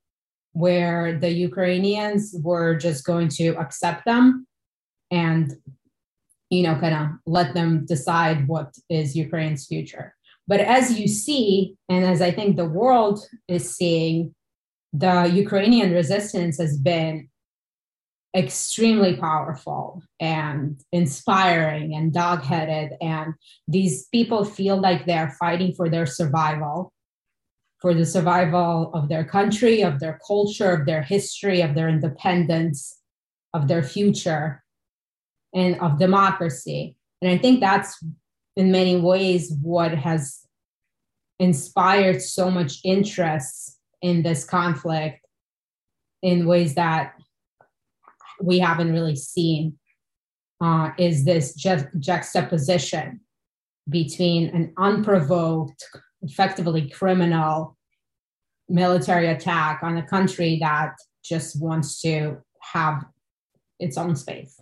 [0.54, 4.48] where the Ukrainians were just going to accept them
[5.12, 5.56] and
[6.50, 10.16] you know kind of let them decide what is Ukraine's future.
[10.48, 14.34] But as you see, and as I think the world is seeing,
[14.94, 17.30] the Ukrainian resistance has been
[18.36, 23.34] extremely powerful and inspiring and dog-headed and
[23.68, 26.94] these people feel like they're fighting for their survival
[27.80, 33.00] for the survival of their country, of their culture, of their history, of their independence,
[33.54, 34.64] of their future,
[35.54, 36.96] and of democracy.
[37.22, 38.04] And I think that's
[38.58, 40.40] in many ways what has
[41.40, 45.20] inspired so much interest in this conflict
[46.24, 47.14] in ways that
[48.42, 49.78] we haven't really seen
[50.60, 53.20] uh, is this ju- juxtaposition
[53.88, 55.84] between an unprovoked,
[56.24, 57.78] effectively criminal
[58.68, 62.38] military attack on a country that just wants to
[62.74, 63.06] have
[63.80, 64.60] its own space.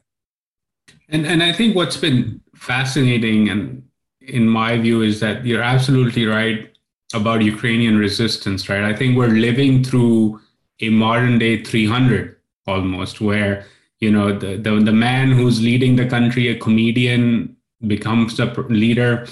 [1.09, 3.83] And and I think what's been fascinating and
[4.21, 6.71] in my view is that you're absolutely right
[7.13, 8.83] about Ukrainian resistance, right?
[8.83, 10.41] I think we're living through
[10.81, 12.35] a modern day 300
[12.67, 13.65] almost where
[13.99, 17.55] you know the, the, the man who's leading the country a comedian
[17.87, 19.25] becomes the leader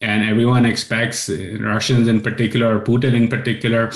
[0.00, 3.92] and everyone expects uh, russians in particular putin in particular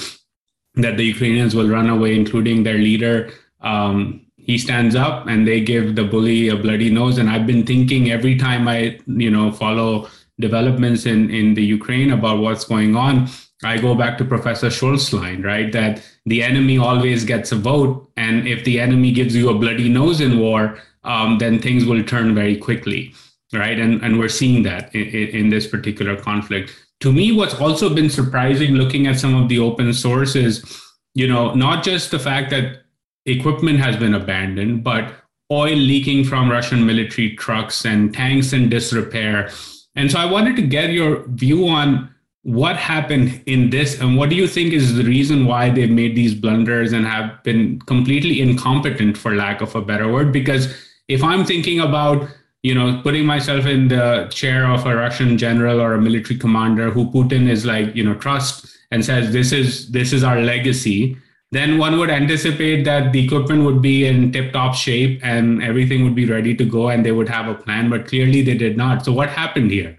[0.74, 5.60] that the ukrainians will run away including their leader um, he stands up and they
[5.60, 9.50] give the bully a bloody nose and i've been thinking every time i you know
[9.50, 10.08] follow
[10.40, 13.28] developments in in the ukraine about what's going on
[13.64, 15.72] I go back to Professor Shultz's line, right?
[15.72, 18.10] That the enemy always gets a vote.
[18.16, 22.02] And if the enemy gives you a bloody nose in war, um, then things will
[22.02, 23.14] turn very quickly,
[23.52, 23.78] right?
[23.78, 26.74] And, and we're seeing that in, in this particular conflict.
[27.00, 30.82] To me, what's also been surprising looking at some of the open sources,
[31.14, 32.81] you know, not just the fact that
[33.26, 35.12] equipment has been abandoned, but
[35.50, 39.50] oil leaking from Russian military trucks and tanks in disrepair.
[39.94, 44.28] And so I wanted to get your view on what happened in this and what
[44.28, 48.40] do you think is the reason why they've made these blunders and have been completely
[48.40, 50.74] incompetent for lack of a better word because
[51.06, 52.28] if i'm thinking about
[52.64, 56.90] you know putting myself in the chair of a russian general or a military commander
[56.90, 61.16] who putin is like you know trust and says this is this is our legacy
[61.52, 66.02] then one would anticipate that the equipment would be in tip top shape and everything
[66.02, 68.76] would be ready to go and they would have a plan but clearly they did
[68.76, 69.98] not so what happened here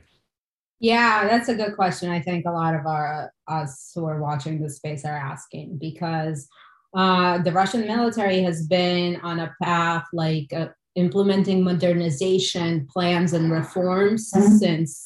[0.84, 2.10] yeah, that's a good question.
[2.10, 6.46] I think a lot of our us who are watching this space are asking because
[6.94, 13.50] uh, the Russian military has been on a path like uh, implementing modernization plans and
[13.50, 14.58] reforms mm-hmm.
[14.58, 15.02] since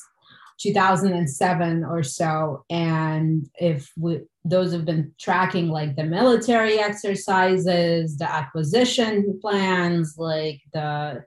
[0.62, 2.66] 2007 or so.
[2.72, 10.62] And if we, those have been tracking like the military exercises, the acquisition plans, like
[10.74, 11.24] the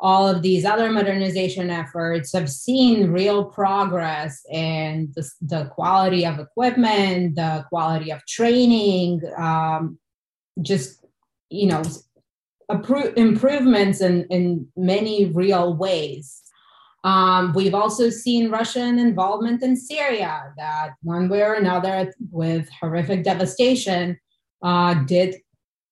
[0.00, 6.38] all of these other modernization efforts have seen real progress in the, the quality of
[6.38, 9.98] equipment, the quality of training, um,
[10.62, 11.04] just,
[11.50, 11.82] you know,
[13.16, 16.40] improvements in, in many real ways.
[17.02, 23.24] Um, we've also seen Russian involvement in Syria that one way or another, with horrific
[23.24, 24.18] devastation,
[24.62, 25.36] uh, did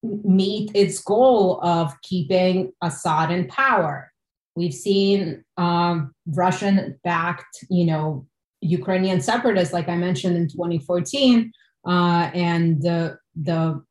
[0.03, 4.13] meet its goal of keeping Assad in power.
[4.55, 8.27] We've seen um, Russian backed, you know,
[8.61, 11.53] Ukrainian separatists, like I mentioned in 2014,
[11.87, 13.83] uh, and the, the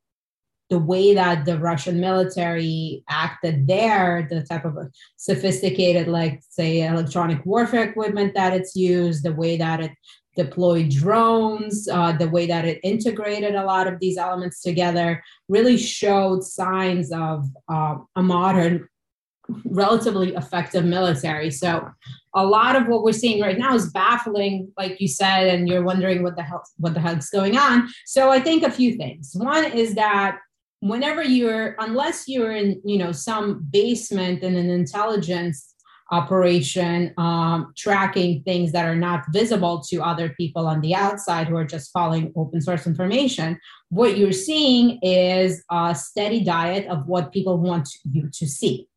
[0.70, 4.76] the way that the Russian military acted there, the type of
[5.16, 9.92] sophisticated, like say, electronic warfare equipment that it's used, the way that it
[10.36, 15.76] deployed drones, uh, the way that it integrated a lot of these elements together really
[15.76, 18.86] showed signs of uh, a modern,
[19.64, 21.50] relatively effective military.
[21.50, 21.90] So
[22.34, 25.82] a lot of what we're seeing right now is baffling, like you said, and you're
[25.82, 27.88] wondering what the hell what the heck's going on.
[28.06, 29.32] So I think a few things.
[29.34, 30.38] One is that
[30.80, 35.74] whenever you're unless you're in you know some basement in an intelligence
[36.10, 41.56] operation, um, tracking things that are not visible to other people on the outside who
[41.56, 43.58] are just following open source information.
[43.90, 48.88] What you're seeing is a steady diet of what people want you to see.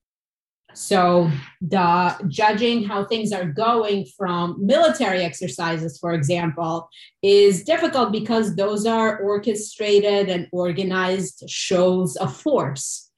[0.73, 1.29] So,
[1.61, 6.89] the judging how things are going from military exercises, for example,
[7.21, 13.11] is difficult because those are orchestrated and organized shows of force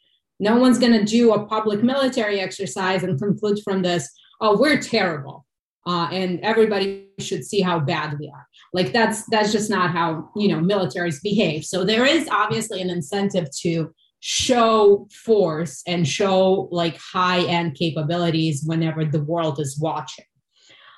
[0.43, 4.09] no one's going to do a public military exercise and conclude from this,
[4.41, 5.45] oh, we're terrible.
[5.86, 8.47] Uh, and everybody should see how bad we are.
[8.73, 11.65] Like that's that's just not how you know militaries behave.
[11.65, 13.93] So there is obviously an incentive to
[14.26, 20.24] show force and show like high end capabilities whenever the world is watching.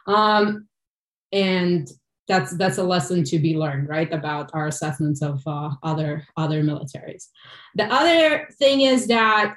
[0.06, 0.68] Um,
[1.32, 1.90] and
[2.28, 6.62] that's that's a lesson to be learned right about our assessments of uh, other other
[6.62, 7.30] militaries
[7.74, 9.56] the other thing is that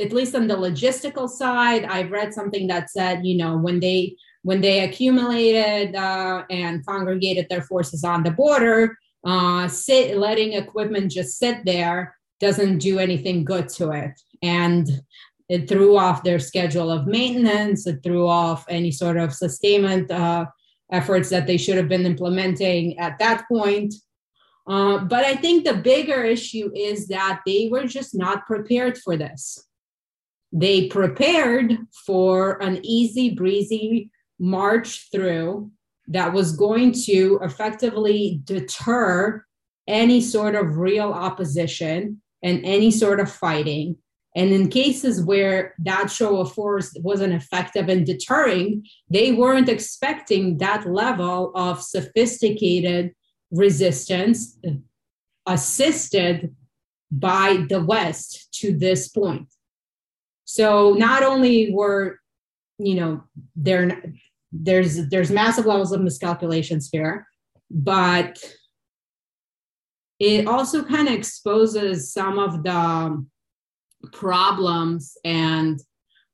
[0.00, 4.14] at least on the logistical side i've read something that said you know when they
[4.42, 8.96] when they accumulated uh, and congregated their forces on the border
[9.26, 12.14] uh, sit, letting equipment just sit there
[12.44, 14.12] doesn't do anything good to it.
[14.42, 14.86] And
[15.48, 17.86] it threw off their schedule of maintenance.
[17.86, 20.44] It threw off any sort of sustainment uh,
[20.92, 23.94] efforts that they should have been implementing at that point.
[24.66, 29.16] Uh, but I think the bigger issue is that they were just not prepared for
[29.16, 29.66] this.
[30.52, 35.70] They prepared for an easy breezy march through
[36.08, 39.44] that was going to effectively deter
[39.88, 43.96] any sort of real opposition and any sort of fighting.
[44.36, 50.58] And in cases where that show of force wasn't effective in deterring, they weren't expecting
[50.58, 53.12] that level of sophisticated
[53.50, 54.58] resistance
[55.46, 56.54] assisted
[57.10, 59.48] by the West to this point.
[60.44, 62.18] So not only were,
[62.78, 63.24] you know,
[63.56, 64.02] there
[64.52, 67.26] there's there's massive levels of miscalculations here,
[67.70, 68.38] but
[70.24, 73.26] it also kind of exposes some of the
[74.12, 75.78] problems and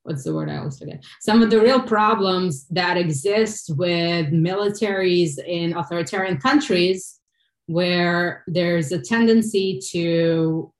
[0.04, 1.02] what's the word I always forget?
[1.20, 7.18] Some of the real problems that exist with militaries in authoritarian countries
[7.66, 10.72] where there's a tendency to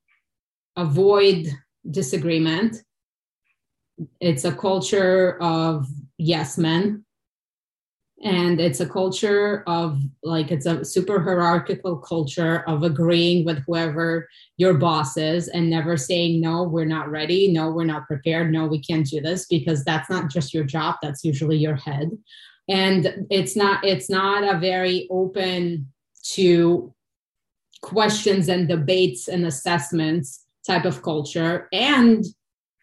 [0.77, 1.49] avoid
[1.91, 2.77] disagreement.
[4.21, 7.05] It's a culture of yes men
[8.23, 14.29] and it's a culture of like it's a super hierarchical culture of agreeing with whoever
[14.59, 17.51] your boss is and never saying no we're not ready.
[17.51, 18.53] No we're not prepared.
[18.53, 22.11] No we can't do this because that's not just your job that's usually your head.
[22.69, 25.91] And it's not it's not a very open
[26.33, 26.95] to
[27.81, 31.69] questions and debates and assessments type of culture.
[31.73, 32.23] And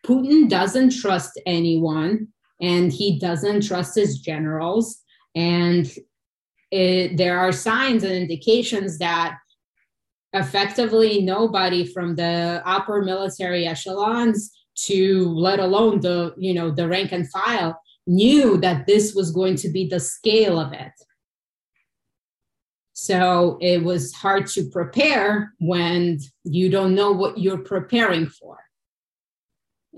[0.04, 2.30] putin doesn't trust anyone
[2.60, 5.04] and he doesn't trust his generals
[5.38, 5.88] and
[6.72, 9.38] it, there are signs and indications that
[10.34, 17.12] effectively nobody from the upper military echelons to let alone the you know the rank
[17.12, 20.92] and file knew that this was going to be the scale of it.
[22.94, 28.58] So it was hard to prepare when you don't know what you're preparing for.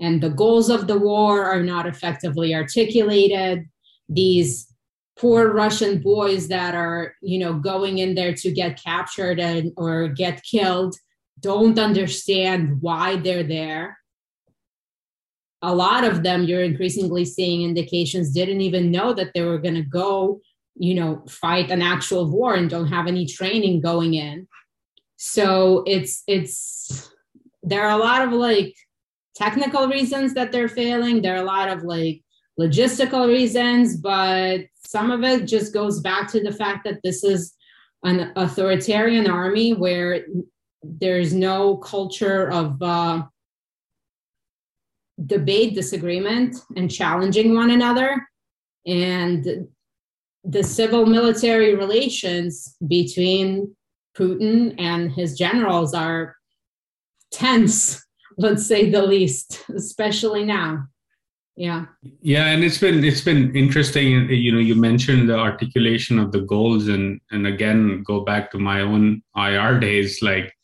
[0.00, 3.64] And the goals of the war are not effectively articulated.
[4.08, 4.69] These
[5.20, 10.08] poor Russian boys that are, you know, going in there to get captured and or
[10.08, 10.96] get killed
[11.40, 13.98] don't understand why they're there.
[15.62, 19.74] A lot of them, you're increasingly seeing indications, didn't even know that they were going
[19.74, 20.40] to go,
[20.74, 24.48] you know, fight an actual war and don't have any training going in.
[25.16, 27.10] So it's it's
[27.62, 28.74] there are a lot of like
[29.34, 31.20] technical reasons that they're failing.
[31.20, 32.22] There are a lot of like
[32.60, 37.54] logistical reasons, but some of it just goes back to the fact that this is
[38.04, 40.26] an authoritarian army where
[40.82, 43.22] there's no culture of uh,
[45.26, 48.26] debate, disagreement, and challenging one another.
[48.86, 49.68] And
[50.44, 53.74] the civil military relations between
[54.16, 56.36] Putin and his generals are
[57.30, 58.04] tense,
[58.38, 60.89] let's say the least, especially now
[61.60, 61.84] yeah.
[62.22, 66.40] Yeah and it's been it's been interesting you know you mentioned the articulation of the
[66.40, 70.54] goals and and again go back to my own ir days like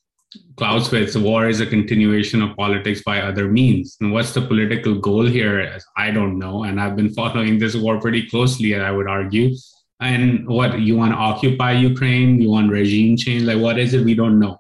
[0.57, 3.99] clausewitz war is a continuation of politics by other means.
[4.01, 5.79] And what's the political goal here?
[5.99, 6.65] I don't know.
[6.65, 9.55] And i've been following this war pretty closely i would argue.
[10.01, 12.41] And what you want to occupy ukraine?
[12.41, 13.43] You want regime change?
[13.43, 14.05] Like what is it?
[14.05, 14.57] We don't know.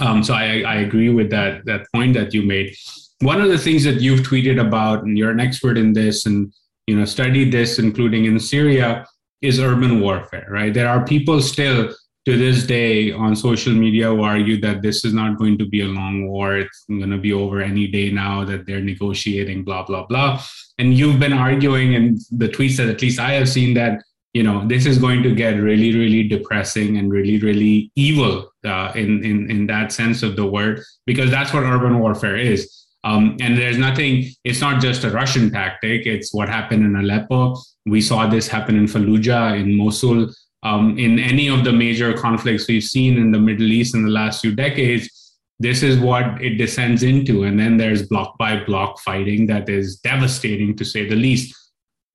[0.00, 2.74] Um, so I, I agree with that that point that you made
[3.20, 6.52] one of the things that you've tweeted about, and you're an expert in this, and
[6.86, 9.06] you know studied this, including in Syria,
[9.42, 10.46] is urban warfare.
[10.50, 10.72] Right?
[10.72, 11.94] There are people still
[12.24, 15.82] to this day on social media who argue that this is not going to be
[15.82, 16.56] a long war.
[16.56, 20.42] It's going to be over any day now that they're negotiating, blah, blah, blah.
[20.78, 24.02] And you've been arguing in the tweets that at least I have seen that,
[24.32, 28.92] you know, this is going to get really, really depressing and really, really evil uh,
[28.94, 32.83] in, in, in that sense of the word, because that's what urban warfare is.
[33.04, 37.56] Um, and there's nothing, it's not just a Russian tactic, it's what happened in Aleppo.
[37.84, 40.30] We saw this happen in Fallujah, in Mosul,
[40.62, 44.10] um, in any of the major conflicts we've seen in the Middle East in the
[44.10, 45.36] last few decades.
[45.60, 47.44] This is what it descends into.
[47.44, 51.54] And then there's block by block fighting that is devastating to say the least.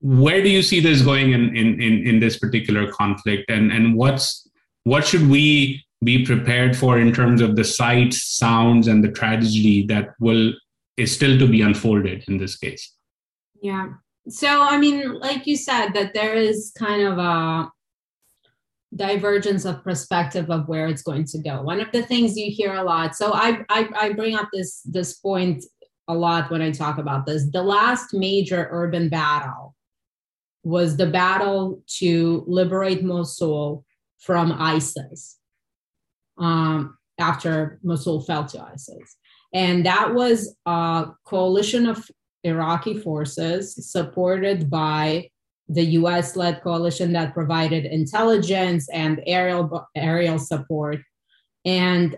[0.00, 3.48] Where do you see this going in, in, in, in this particular conflict?
[3.48, 4.48] And, and what's,
[4.82, 9.86] what should we be prepared for in terms of the sights, sounds, and the tragedy
[9.86, 10.52] that will
[10.96, 12.94] is still to be unfolded in this case.
[13.62, 13.88] Yeah.
[14.28, 17.70] So, I mean, like you said, that there is kind of a
[18.94, 21.62] divergence of perspective of where it's going to go.
[21.62, 23.14] One of the things you hear a lot.
[23.14, 25.64] So I I, I bring up this this point
[26.08, 27.48] a lot when I talk about this.
[27.50, 29.76] The last major urban battle
[30.64, 33.84] was the battle to liberate Mosul
[34.18, 35.38] from ISIS
[36.36, 39.16] um, after Mosul fell to ISIS.
[39.52, 42.08] And that was a coalition of
[42.44, 45.30] Iraqi forces supported by
[45.68, 50.98] the US led coalition that provided intelligence and aerial, aerial support.
[51.64, 52.16] And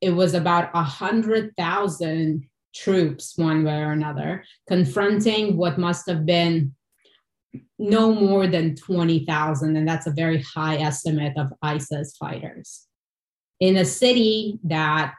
[0.00, 6.74] it was about 100,000 troops, one way or another, confronting what must have been
[7.78, 9.76] no more than 20,000.
[9.76, 12.86] And that's a very high estimate of ISIS fighters.
[13.60, 15.14] In a city that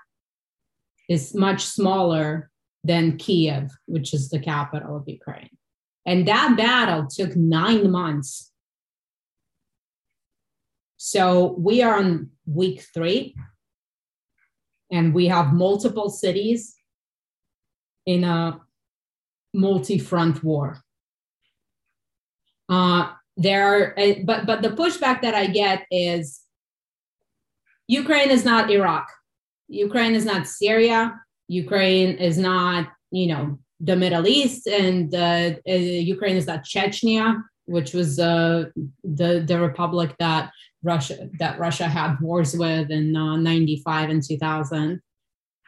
[1.10, 2.49] is much smaller
[2.84, 5.49] than Kiev, which is the capital of Ukraine.
[6.06, 8.51] And that battle took nine months.
[10.97, 13.36] So we are on week three,
[14.91, 16.76] and we have multiple cities
[18.06, 18.60] in a
[19.54, 20.82] multi front war.
[22.70, 26.41] Uh, there are, eh, but but the pushback that I get is
[27.88, 29.08] Ukraine is not Iraq.
[29.74, 31.19] Ukraine is not Syria.
[31.47, 37.41] Ukraine is not, you know, the Middle East, and uh, uh, Ukraine is not Chechnya,
[37.65, 38.65] which was uh,
[39.03, 40.51] the the republic that
[40.84, 45.01] Russia that Russia had wars with in '95 uh, and 2000.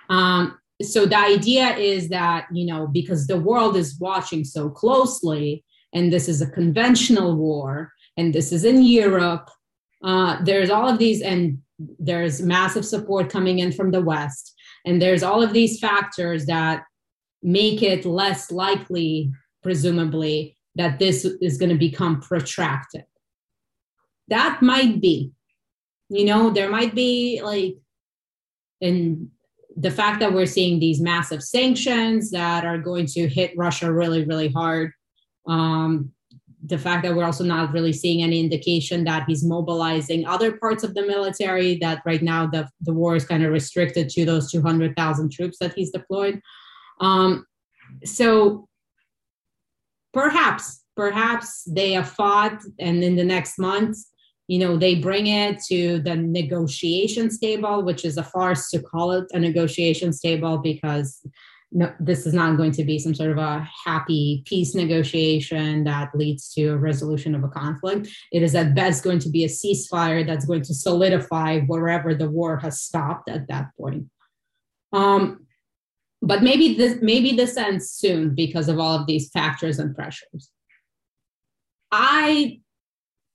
[0.09, 5.65] Um, so the idea is that you know because the world is watching so closely,
[5.93, 9.49] and this is a conventional war, and this is in Europe.
[10.03, 14.55] Uh, there's all of these, and there's massive support coming in from the West
[14.85, 16.83] and there's all of these factors that
[17.41, 19.31] make it less likely,
[19.63, 23.03] presumably, that this is going to become protracted.
[24.27, 25.31] That might be,
[26.09, 27.75] you know, there might be like,
[28.81, 29.31] in
[29.75, 34.25] the fact that we're seeing these massive sanctions that are going to hit Russia really,
[34.25, 34.91] really hard.
[35.47, 36.11] Um,
[36.65, 40.83] the fact that we're also not really seeing any indication that he's mobilizing other parts
[40.83, 44.51] of the military, that right now the, the war is kind of restricted to those
[44.51, 46.41] 200,000 troops that he's deployed.
[46.99, 47.45] Um,
[48.03, 48.67] so
[50.13, 53.97] perhaps, perhaps they have fought, and in the next month,
[54.47, 59.11] you know, they bring it to the negotiation table, which is a farce to call
[59.11, 61.21] it a negotiation table because
[61.75, 66.15] no, this is not going to be some sort of a happy peace negotiation that
[66.15, 68.07] leads to a resolution of a conflict.
[68.31, 72.29] It is at best going to be a ceasefire that's going to solidify wherever the
[72.29, 74.05] war has stopped at that point.
[74.93, 75.45] Um,
[76.21, 80.49] but maybe this maybe this ends soon because of all of these factors and pressures.
[81.91, 82.61] I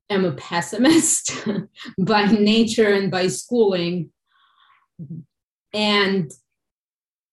[0.08, 1.46] am a pessimist
[1.98, 4.12] by nature and by schooling.
[5.74, 6.32] And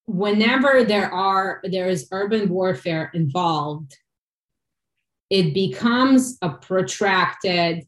[0.08, 3.96] whenever there are there is urban warfare involved
[5.30, 7.86] it becomes a protracted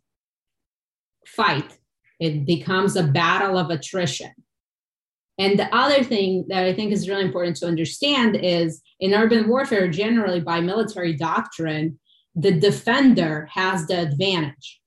[1.26, 1.78] fight.
[2.20, 4.32] It becomes a battle of attrition.
[5.38, 9.48] And the other thing that i think is really important to understand is in urban
[9.48, 11.98] warfare generally by military doctrine
[12.36, 14.82] the defender has the advantage.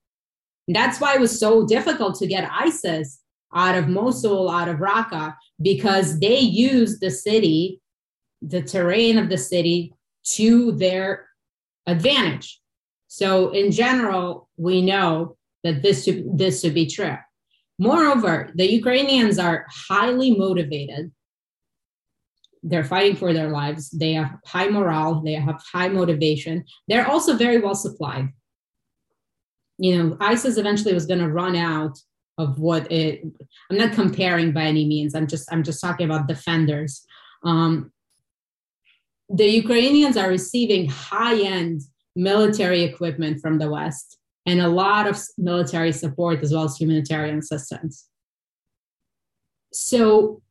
[0.68, 3.20] And that's why it was so difficult to get isis
[3.54, 7.80] out of Mosul, out of Raqqa, because they use the city,
[8.40, 9.94] the terrain of the city,
[10.24, 11.28] to their
[11.86, 12.60] advantage.
[13.08, 17.16] So, in general, we know that this should, this should be true.
[17.78, 21.12] Moreover, the Ukrainians are highly motivated.
[22.62, 23.90] They're fighting for their lives.
[23.90, 25.20] They have high morale.
[25.20, 26.64] They have high motivation.
[26.88, 28.28] They're also very well supplied.
[29.78, 31.98] You know, ISIS eventually was going to run out
[32.38, 33.22] of what it
[33.70, 35.14] i'm not comparing by any means.
[35.14, 37.04] I'm just i'm just talking about defenders.
[37.44, 37.92] Um,
[39.28, 41.82] the ukrainians are receiving high-end
[42.14, 47.38] military equipment from the west and a lot of military support as well as humanitarian
[47.38, 48.08] assistance.
[49.72, 50.42] So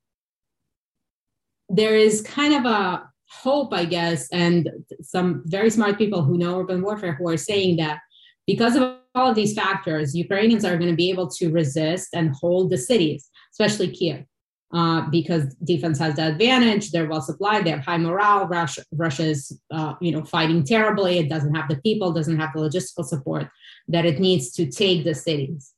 [1.69, 4.69] there is kind of a hope i guess and
[5.01, 7.99] some very smart people who know urban warfare who are saying that
[8.47, 12.35] because of all of these factors, Ukrainians are going to be able to resist and
[12.35, 14.25] hold the cities, especially Kiev,
[14.73, 16.91] uh, because defense has the advantage.
[16.91, 17.65] They're well supplied.
[17.65, 18.47] They have high morale.
[18.47, 21.19] Russia, Russia's, uh, you know, fighting terribly.
[21.19, 23.47] It doesn't have the people, doesn't have the logistical support
[23.87, 25.73] that it needs to take the cities.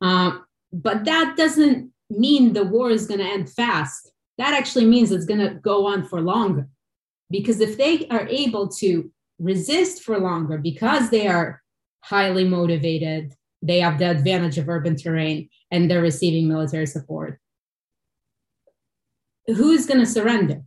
[0.00, 0.38] Uh,
[0.72, 4.10] but that doesn't mean the war is going to end fast.
[4.38, 6.68] That actually means it's going to go on for longer.
[7.30, 11.61] Because if they are able to resist for longer because they are
[12.02, 17.38] highly motivated they have the advantage of urban terrain and they're receiving military support.
[19.46, 20.62] Who's going to surrender?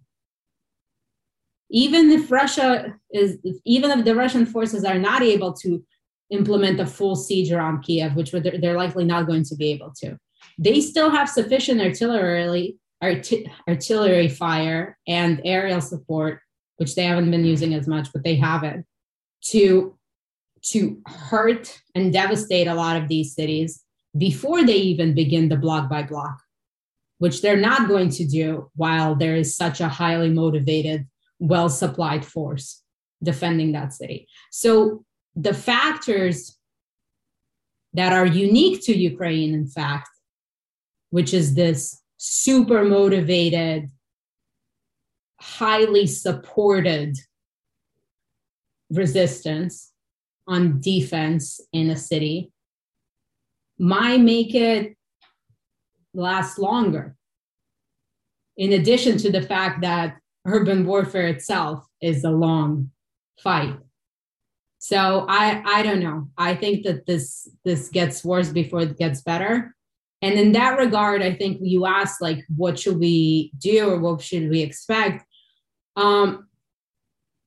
[1.70, 5.84] Even if Russia is, even if the Russian forces are not able to
[6.30, 10.18] implement a full siege around Kiev, which they're likely not going to be able to,
[10.58, 16.40] they still have sufficient artillery, arti- artillery fire and aerial support,
[16.78, 18.86] which they haven't been using as much, but they have it
[19.42, 19.98] to
[20.70, 23.84] to hurt and devastate a lot of these cities
[24.18, 26.42] before they even begin the block by block,
[27.20, 31.06] which they're not going to do while there is such a highly motivated,
[31.40, 32.82] well supplied force
[33.22, 34.28] defending that city.
[34.52, 35.04] So
[35.36, 36.58] the factors
[37.94, 40.10] that are unique to Ukraine, in fact,
[41.12, 43.90] which is this super motivated,
[45.40, 47.16] highly supported
[48.90, 49.92] resistance
[50.48, 52.52] on defense in a city
[53.78, 54.96] might make it
[56.14, 57.16] last longer.
[58.58, 62.92] In addition to the fact that urban warfare itself is a long
[63.40, 63.76] fight.
[64.80, 66.30] So I I don't know.
[66.38, 69.76] I think that this this gets worse before it gets better.
[70.22, 74.22] And in that regard, I think you asked like what should we do or what
[74.22, 75.26] should we expect?
[75.96, 76.48] Um,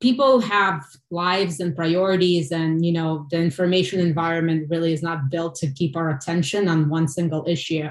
[0.00, 5.54] people have lives and priorities and you know the information environment really is not built
[5.56, 7.88] to keep our attention on one single issue.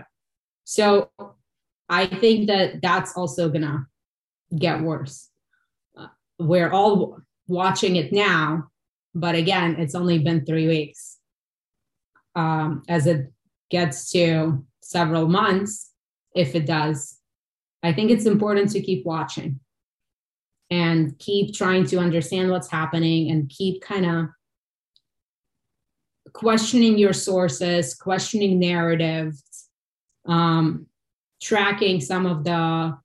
[0.63, 1.09] So
[1.89, 3.87] i think that that's also gonna
[4.57, 5.29] get worse.
[5.97, 6.07] Uh,
[6.39, 8.69] we're all watching it now
[9.15, 11.17] but again it's only been three weeks.
[12.35, 13.31] Um, as it
[13.71, 15.91] gets to several months
[16.35, 17.17] if it does
[17.83, 19.59] i think it's important to keep watching
[20.69, 24.25] and keep trying to understand what's happening and keep kind of
[26.33, 29.69] questioning your sources, questioning narratives,
[30.27, 30.85] um,
[31.41, 32.97] tracking some of the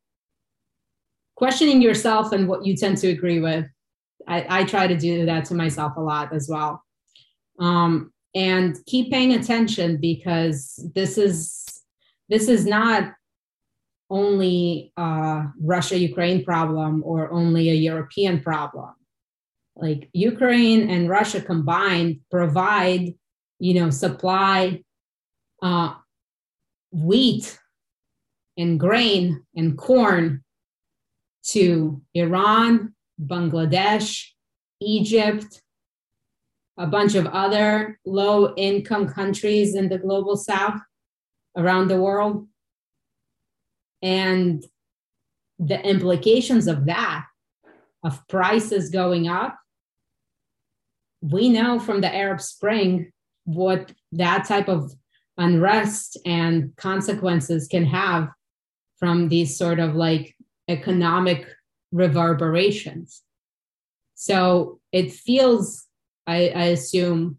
[1.36, 3.66] questioning yourself and what you tend to agree with.
[4.26, 6.82] I, I try to do that to myself a lot as well.
[7.58, 11.82] Um, and keep paying attention because this is
[12.28, 13.12] this is not
[14.12, 18.92] only a Russia Ukraine problem or only a European problem.
[19.74, 23.14] Like Ukraine and Russia combined provide,
[23.58, 24.82] you know, supply
[25.62, 25.94] uh,
[26.92, 27.58] wheat
[28.58, 30.44] and grain and corn
[31.54, 34.26] to Iran, Bangladesh,
[34.80, 35.62] Egypt,
[36.76, 40.80] a bunch of other low income countries in the global south
[41.56, 42.46] around the world
[44.02, 44.64] and
[45.58, 47.24] the implications of that
[48.04, 49.56] of prices going up
[51.20, 53.12] we know from the arab spring
[53.44, 54.92] what that type of
[55.38, 58.28] unrest and consequences can have
[58.98, 60.36] from these sort of like
[60.68, 61.48] economic
[61.90, 63.22] reverberations.
[64.14, 65.86] So it feels
[66.26, 67.38] I, I assume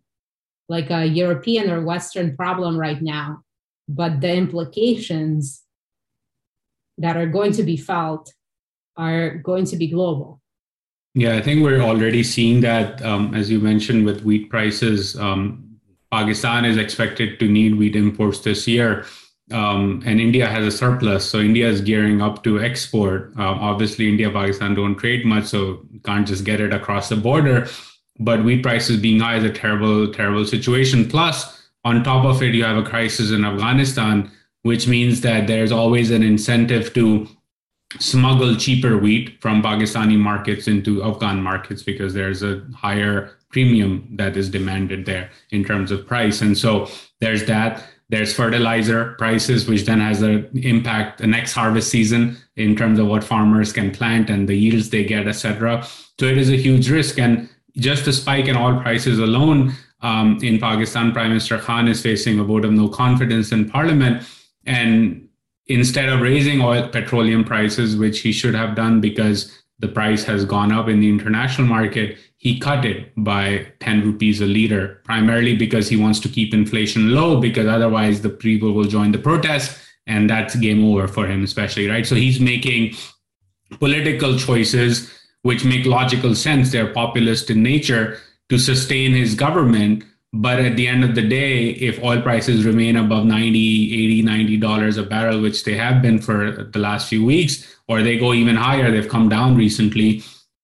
[0.68, 3.44] like a european or western problem right now
[3.88, 5.63] but the implications
[6.98, 8.34] that are going to be felt
[8.98, 10.40] are going to be global.
[11.16, 15.16] Yeah, I think we're already seeing that, um, as you mentioned, with wheat prices.
[15.16, 15.80] Um,
[16.12, 19.06] Pakistan is expected to need wheat imports this year,
[19.52, 21.30] um, and India has a surplus.
[21.30, 23.34] So India is gearing up to export.
[23.38, 27.68] Uh, obviously, India Pakistan don't trade much, so can't just get it across the border.
[28.20, 31.10] But wheat prices being high is a terrible, terrible situation.
[31.10, 34.32] Plus, on top of it, you have a crisis in Afghanistan
[34.64, 37.28] which means that there's always an incentive to
[38.00, 44.36] smuggle cheaper wheat from Pakistani markets into Afghan markets because there's a higher premium that
[44.36, 46.42] is demanded there in terms of price.
[46.42, 46.90] And so
[47.20, 47.84] there's that.
[48.10, 53.08] There's fertilizer prices, which then has an impact the next harvest season in terms of
[53.08, 55.86] what farmers can plant and the yields they get, etc.
[56.20, 57.18] So it is a huge risk.
[57.18, 62.02] And just the spike in oil prices alone um, in Pakistan, Prime Minister Khan is
[62.02, 64.24] facing a vote of no confidence in parliament
[64.66, 65.28] and
[65.68, 70.46] instead of raising oil petroleum prices, which he should have done because the price has
[70.46, 75.56] gone up in the international market, he cut it by 10 rupees a liter, primarily
[75.56, 79.80] because he wants to keep inflation low, because otherwise the people will join the protest
[80.06, 82.06] and that's game over for him, especially, right?
[82.06, 82.96] So he's making
[83.80, 85.12] political choices
[85.44, 86.72] which make logical sense.
[86.72, 88.18] They're populist in nature
[88.50, 90.04] to sustain his government
[90.34, 94.58] but at the end of the day, if oil prices remain above 90, 80, 90
[94.58, 98.34] dollars a barrel, which they have been for the last few weeks, or they go
[98.34, 100.24] even higher, they've come down recently,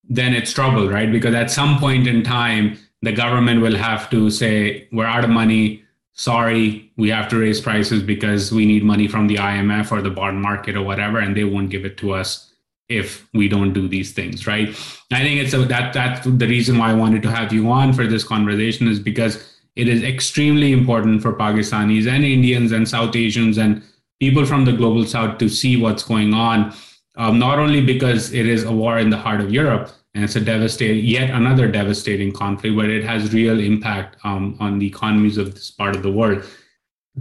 [0.10, 1.12] then it's trouble, right?
[1.12, 5.30] Because at some point in time, the government will have to say, we're out of
[5.30, 10.02] money, sorry, we have to raise prices because we need money from the IMF or
[10.02, 12.52] the bond market or whatever, and they won't give it to us
[12.90, 14.70] if we don't do these things, right?
[15.12, 17.94] I think it's a, that that's the reason why I wanted to have you on
[17.94, 23.16] for this conversation is because it is extremely important for Pakistanis and Indians and South
[23.16, 23.82] Asians and
[24.20, 26.74] people from the global South to see what's going on.
[27.16, 30.36] Um, not only because it is a war in the heart of Europe, and it's
[30.36, 35.38] a devastating, yet another devastating conflict, but it has real impact um, on the economies
[35.38, 36.44] of this part of the world.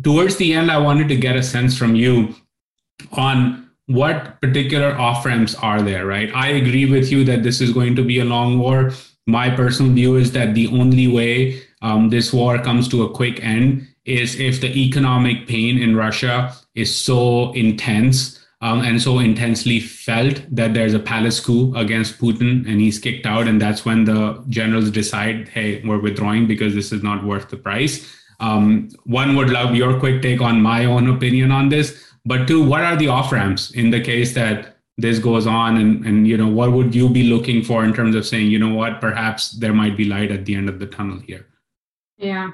[0.03, 2.35] Towards the end, I wanted to get a sense from you
[3.13, 6.31] on what particular off ramps are there, right?
[6.35, 8.93] I agree with you that this is going to be a long war.
[9.27, 13.43] My personal view is that the only way um, this war comes to a quick
[13.43, 19.79] end is if the economic pain in Russia is so intense um, and so intensely
[19.79, 23.47] felt that there's a palace coup against Putin and he's kicked out.
[23.47, 27.57] And that's when the generals decide, hey, we're withdrawing because this is not worth the
[27.57, 28.13] price.
[28.41, 32.05] Um, one would love your quick take on my own opinion on this.
[32.25, 36.05] But two, what are the off ramps in the case that this goes on and,
[36.05, 38.75] and you know what would you be looking for in terms of saying you know
[38.75, 41.47] what perhaps there might be light at the end of the tunnel here
[42.19, 42.51] yeah.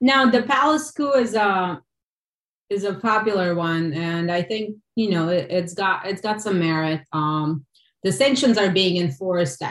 [0.00, 1.80] Now the palace coup is a
[2.68, 6.58] is a popular one and i think you know it, has got it's got some
[6.58, 7.02] merit.
[7.12, 7.64] Um
[8.02, 9.62] the sanctions are being enforced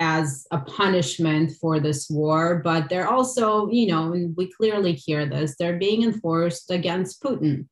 [0.00, 5.26] as a punishment for this war but they're also you know and we clearly hear
[5.26, 7.66] this they're being enforced against putin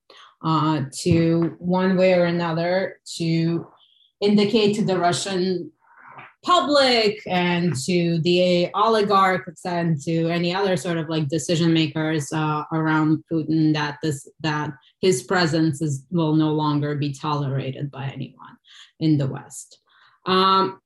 [0.44, 3.66] uh to one way or another to
[4.20, 5.72] indicate to the russian
[6.49, 12.62] public and to the oligarchs and to any other sort of like decision makers uh,
[12.72, 14.72] around Putin that this that
[15.03, 18.57] his presence is will no longer be tolerated by anyone
[18.99, 19.80] in the West.
[20.24, 20.80] Um,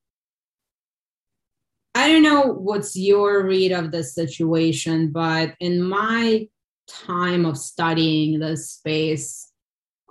[1.94, 6.48] I don't know what's your read of the situation, but in my
[6.88, 9.52] time of studying this space,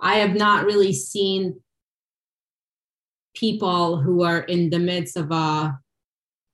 [0.00, 1.60] I have not really seen
[3.34, 5.72] people who are in the midst of a uh,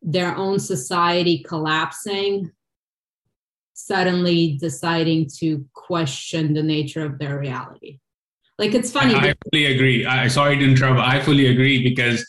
[0.00, 2.52] their own society collapsing
[3.74, 7.98] suddenly deciding to question the nature of their reality.
[8.58, 10.06] Like it's funny i, I fully agree.
[10.06, 12.24] I sorry to interrupt i fully agree because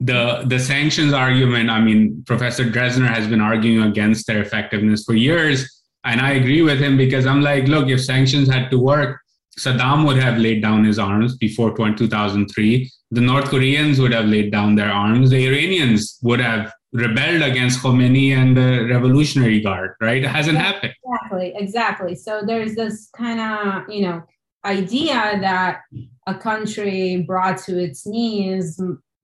[0.00, 5.14] the the sanctions argument i mean professor Drezner has been arguing against their effectiveness for
[5.14, 9.20] years and i agree with him because i'm like look if sanctions had to work
[9.58, 14.50] saddam would have laid down his arms before 2003 the North Koreans would have laid
[14.50, 15.30] down their arms.
[15.30, 20.22] The Iranians would have rebelled against Khomeini and the Revolutionary Guard, right?
[20.22, 20.94] It hasn't happened.
[21.04, 22.14] Exactly, exactly.
[22.16, 24.22] So there's this kind of, you know,
[24.64, 25.82] idea that
[26.26, 28.80] a country brought to its knees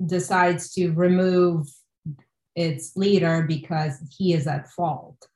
[0.06, 1.68] decides to remove
[2.54, 5.26] its leader because he is at fault.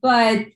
[0.00, 0.46] But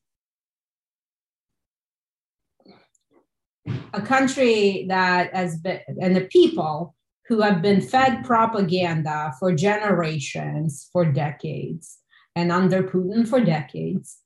[3.93, 6.95] a country that has been, and the people
[7.29, 11.99] who have been fed propaganda for generations, for decades,
[12.35, 14.19] and under Putin for decades,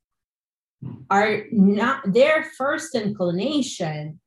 [1.10, 4.20] are not their first inclination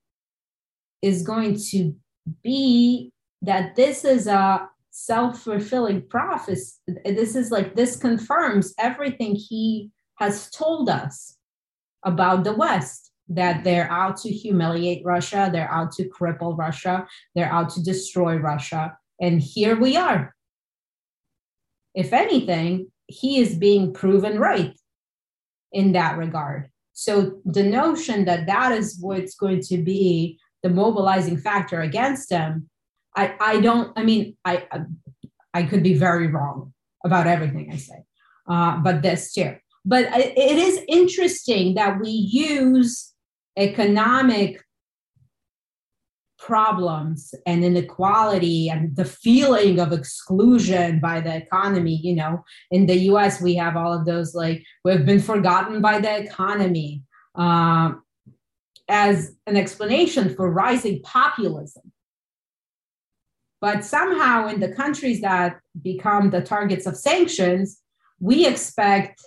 [1.02, 1.96] is going to
[2.44, 3.12] be
[3.42, 6.74] that this is a self-fulfilling prophecy.
[7.04, 11.38] This is like this confirms everything he has told us
[12.04, 17.52] about the west that they're out to humiliate Russia, they're out to cripple Russia, they're
[17.52, 18.98] out to destroy Russia.
[19.22, 20.36] And here we are.
[21.96, 24.74] If anything, he is being proven right
[25.72, 26.70] in that regard.
[26.94, 32.70] So the notion that that is what's going to be the mobilizing factor against him,
[33.16, 34.68] I, I don't, I mean, I,
[35.54, 38.04] I could be very wrong about everything I say,
[38.48, 39.56] uh, but this too.
[39.86, 43.13] But it is interesting that we use
[43.58, 44.64] economic
[46.40, 52.44] problems and inequality and the feeling of exclusion by the economy you know.
[52.72, 57.04] In the us we have all of those like we've been forgotten by the economy.
[57.36, 57.94] Uh,
[58.90, 61.92] as an explanation for rising populism.
[63.62, 67.80] But somehow in the countries that become the targets of sanctions
[68.20, 69.26] we expect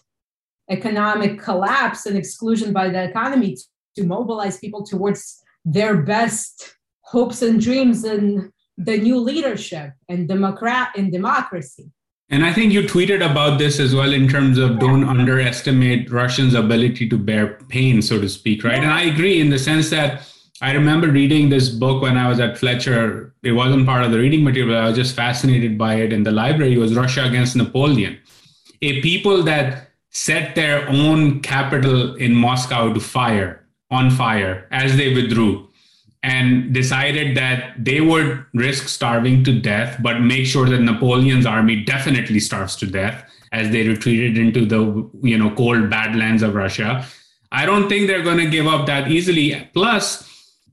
[0.70, 3.56] economic collapse and exclusion by the economy
[3.96, 10.90] to mobilize people towards their best hopes and dreams in the new leadership and democrat
[10.96, 11.90] and democracy.
[12.28, 16.54] And I think you tweeted about this as well in terms of don't underestimate Russians'
[16.54, 18.82] ability to bear pain, so to speak, right?
[18.82, 20.28] And I agree in the sense that
[20.60, 23.32] I remember reading this book when I was at Fletcher.
[23.44, 26.32] It wasn't part of the reading material, I was just fascinated by it in the
[26.32, 26.74] library.
[26.74, 28.18] It was Russia against Napoleon.
[28.82, 35.14] A people that set their own capital in Moscow to fire on fire as they
[35.14, 35.68] withdrew
[36.22, 41.84] and decided that they would risk starving to death, but make sure that Napoleon's army
[41.84, 47.06] definitely starves to death as they retreated into the you know cold badlands of Russia.
[47.52, 49.68] I don't think they're going to give up that easily.
[49.72, 50.24] Plus,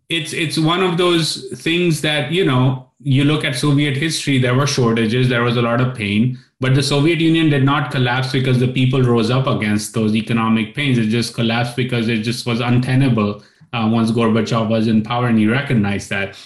[0.09, 4.39] it's it's one of those things that you know you look at Soviet history.
[4.39, 7.91] There were shortages, there was a lot of pain, but the Soviet Union did not
[7.91, 10.97] collapse because the people rose up against those economic pains.
[10.97, 13.43] It just collapsed because it just was untenable
[13.73, 16.37] uh, once Gorbachev was in power, and he recognized that.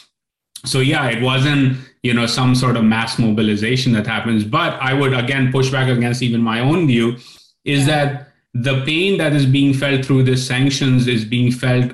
[0.65, 4.43] So yeah, it wasn't you know some sort of mass mobilization that happens.
[4.43, 7.17] But I would again push back against even my own view
[7.65, 11.91] is that the pain that is being felt through the sanctions is being felt,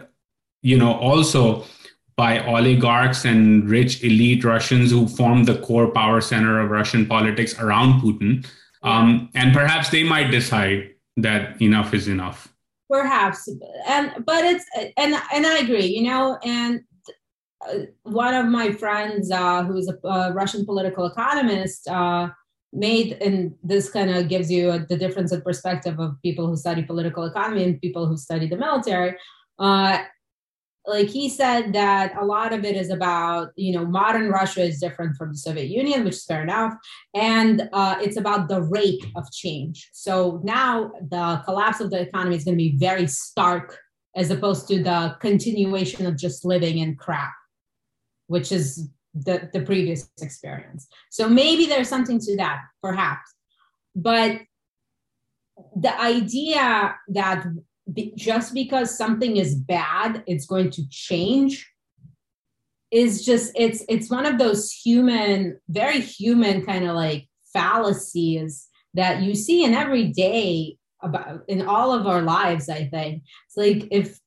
[0.62, 1.66] you know, also
[2.16, 7.60] by oligarchs and rich elite Russians who form the core power center of Russian politics
[7.60, 8.46] around Putin.
[8.84, 12.54] Um, and perhaps they might decide that enough is enough
[12.94, 13.50] perhaps
[13.88, 14.66] and but it's
[14.98, 16.82] and and i agree you know and
[17.68, 22.30] uh, one of my friends uh, who's a, a, russian political economist uh,
[22.72, 26.56] made and this kind of gives you a, the difference in perspective of people who
[26.56, 29.16] study political economy and people who study the military
[29.60, 30.00] uh,
[30.86, 34.80] like he said that a lot of it is about you know modern russia is
[34.80, 36.74] different from the soviet union which is fair enough
[37.14, 39.90] and uh, it's about the rate of change.
[39.94, 43.78] So now the collapse of the economy is going to be very stark
[44.16, 47.34] as opposed to the continuation of just living in crap
[48.28, 50.88] which is the, the previous experience.
[51.12, 53.36] So maybe there's something to that perhaps.
[53.96, 54.42] But
[55.76, 57.46] the idea that
[57.92, 61.70] be, just because something is bad it's going to change
[62.92, 69.22] is just it's it's one of those human very human kind of like fallacies that
[69.22, 73.24] you see in every day about in all of our lives i think.
[73.48, 74.20] It's like if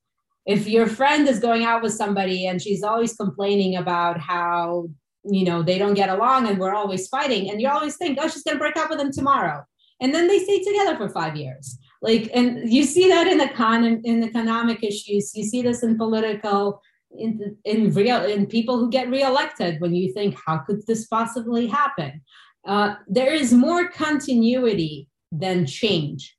[0.45, 4.89] if your friend is going out with somebody and she's always complaining about how
[5.23, 8.27] you know they don't get along and we're always fighting and you always think oh
[8.27, 9.63] she's going to break up with him tomorrow.
[9.99, 14.01] And then they stay together for five years like and you see that in econ
[14.03, 15.35] in economic issues.
[15.35, 16.81] You see this in political
[17.17, 21.67] in in real in people who get reelected when you think how could this possibly
[21.67, 22.21] happen?
[22.67, 26.35] Uh, there is more continuity than change.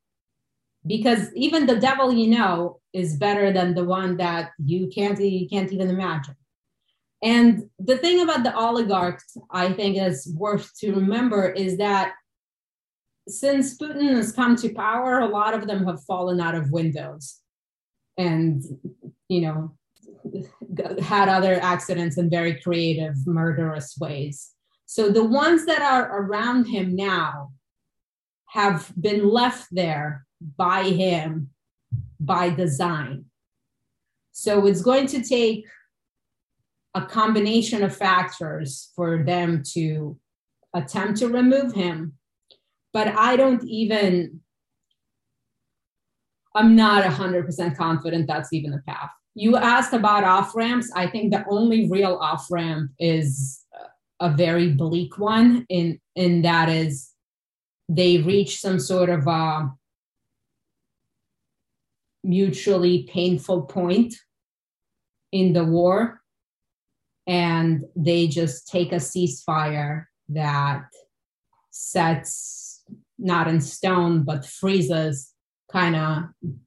[0.87, 5.49] Because even the devil you know is better than the one that you can't you
[5.49, 6.37] can't even imagine.
[7.23, 12.13] And the thing about the oligarchs i think is worth to remember is that
[13.29, 17.41] since Putin has come to power, a lot of them have fallen out of windows
[18.16, 18.62] and,
[19.29, 19.74] you know,
[21.03, 24.53] had other accidents in very creative, murderous ways.
[24.87, 27.53] So the ones that are around him now
[28.47, 30.26] have been left there
[30.57, 31.51] by him
[32.18, 33.26] by design.
[34.33, 35.66] So it's going to take
[36.95, 40.18] a combination of factors for them to
[40.74, 42.14] attempt to remove him
[42.99, 44.41] but I don't even,
[46.53, 49.11] I'm not 100% confident that's even a path.
[49.37, 50.91] You asked about off ramps.
[50.97, 53.65] I think the only real off ramp is
[54.19, 57.13] a very bleak one, in, in that is
[57.89, 59.73] they reach some sort of a
[62.25, 64.13] mutually painful point
[65.31, 66.21] in the war
[67.29, 70.83] and they just take a ceasefire that
[71.71, 72.68] sets
[73.19, 75.35] not in stone, but freezes
[75.71, 76.23] kind of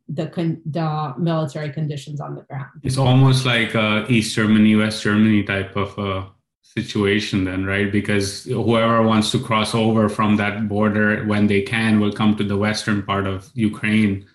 [0.07, 2.69] the con- the military conditions on the ground.
[2.83, 6.29] It's almost like a East Germany, West Germany type of a
[6.61, 7.91] situation, then, right?
[7.91, 12.43] Because whoever wants to cross over from that border when they can will come to
[12.43, 14.25] the western part of Ukraine,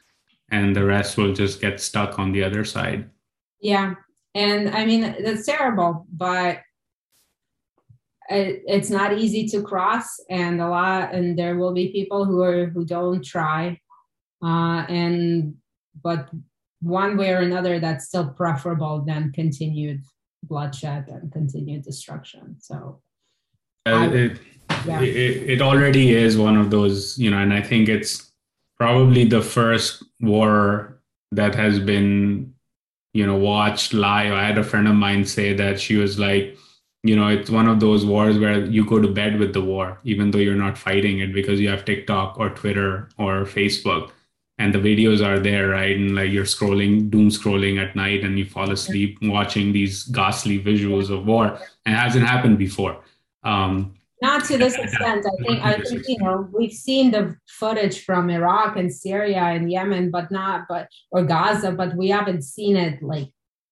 [0.51, 3.09] and the rest will just get stuck on the other side.
[3.61, 3.95] Yeah,
[4.35, 6.61] and I mean that's terrible, but
[8.29, 12.67] it's not easy to cross and a lot and there will be people who are
[12.67, 13.79] who don't try
[14.43, 15.55] uh, and
[16.03, 16.29] but
[16.81, 20.03] one way or another that's still preferable than continued
[20.43, 23.01] bloodshed and continued destruction so
[23.87, 24.39] uh, it,
[24.87, 25.01] yeah.
[25.01, 28.33] it, it already is one of those you know and i think it's
[28.77, 31.01] probably the first war
[31.33, 32.53] that has been
[33.15, 36.57] you know watched live i had a friend of mine say that she was like
[37.09, 39.99] you know it's one of those wars where you go to bed with the war
[40.05, 44.11] even though you're not fighting it because you have tiktok or twitter or facebook
[44.59, 45.97] and the videos are there right?
[45.97, 50.59] And like you're scrolling doom scrolling at night and you fall asleep watching these ghastly
[50.59, 51.59] visuals of war.
[51.85, 53.03] And it hasn't happened before.
[53.43, 55.27] Um, not to this extent.
[55.27, 59.71] I think I think you know we've seen the footage from Iraq and Syria and
[59.71, 63.29] Yemen, but not but or Gaza, but we haven't seen it like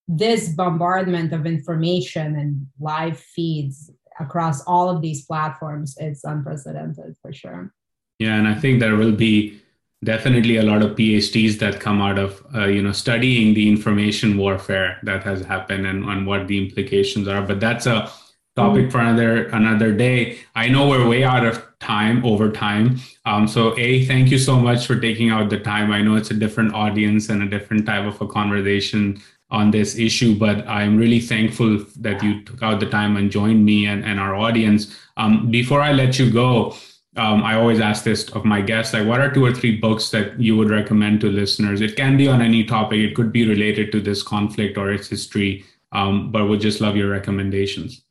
[0.06, 3.90] this bombardment of information and live feeds
[4.20, 5.96] across all of these platforms.
[5.98, 7.72] It's unprecedented for sure.
[8.18, 9.60] Yeah, and I think there will be
[10.04, 14.36] definitely a lot of PhDs that come out of uh, you know studying the information
[14.36, 17.42] warfare that has happened and, and what the implications are.
[17.42, 18.10] But that's a
[18.56, 20.38] topic for another another day.
[20.54, 22.98] I know we're way out of time over time.
[23.24, 25.90] Um, so a thank you so much for taking out the time.
[25.90, 29.20] I know it's a different audience and a different type of a conversation
[29.54, 33.64] on this issue, but I'm really thankful that you took out the time and joined
[33.64, 34.98] me and, and our audience.
[35.16, 36.76] Um, before I let you go,
[37.16, 40.10] um, I always ask this of my guests, like what are two or three books
[40.10, 41.80] that you would recommend to listeners?
[41.80, 42.98] It can be on any topic.
[42.98, 46.96] It could be related to this conflict or its history, um, but would just love
[46.96, 48.02] your recommendations.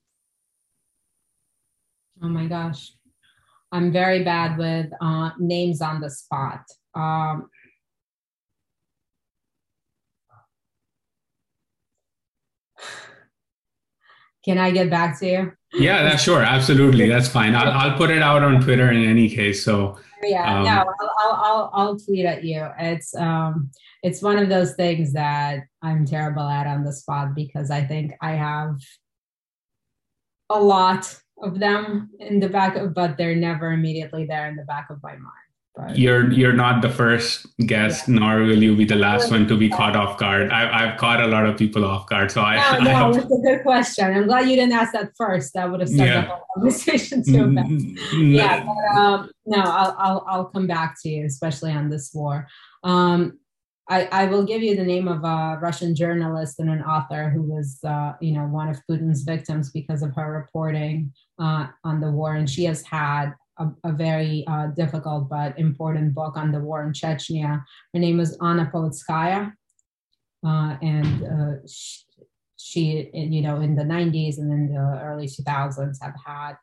[2.23, 2.93] Oh my gosh.
[3.73, 6.61] I'm very bad with uh, names on the spot.
[6.95, 7.49] Um,
[14.43, 15.51] can I get back to you?
[15.73, 16.41] Yeah, that's sure.
[16.41, 17.07] Absolutely.
[17.07, 17.55] That's fine.
[17.55, 19.63] I'll, I'll put it out on Twitter in any case.
[19.63, 22.67] So yeah, um, no, I'll, I'll, I'll, I'll, tweet at you.
[22.77, 23.71] It's, um,
[24.03, 28.13] it's one of those things that I'm terrible at on the spot because I think
[28.21, 28.79] I have
[30.49, 34.63] a lot of them in the back of, but they're never immediately there in the
[34.63, 35.42] back of my mind.
[35.95, 38.19] You're you're not the first guest, yeah.
[38.19, 40.51] nor will you be the last one to be caught off guard.
[40.51, 42.78] I, have caught a lot of people off guard, so I.
[42.78, 44.05] No, no, it's a good question.
[44.05, 45.55] I'm glad you didn't ask that first.
[45.55, 46.21] That would have started yeah.
[46.21, 48.21] the whole conversation too mm-hmm.
[48.21, 52.47] Yeah, but, um, no, I'll, I'll I'll come back to you, especially on this war.
[52.84, 53.39] Um,
[53.89, 57.41] I, I will give you the name of a Russian journalist and an author who
[57.41, 62.11] was, uh, you know, one of Putin's victims because of her reporting uh, on the
[62.11, 66.59] war, and she has had a, a very uh, difficult but important book on the
[66.59, 67.63] war in Chechnya.
[67.93, 69.53] Her name is Anna Politkovskaya,
[70.45, 71.99] uh, and uh, she,
[72.57, 76.53] she, you know, in the 90s and in the early 2000s have had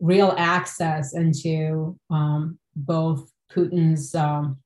[0.00, 4.58] real access into um, both Putin's, um,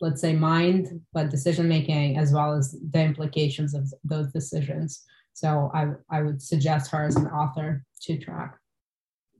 [0.00, 5.02] let's say, mind, but decision making, as well as the implications of those decisions.
[5.34, 8.58] So I, I would suggest her as an author to track.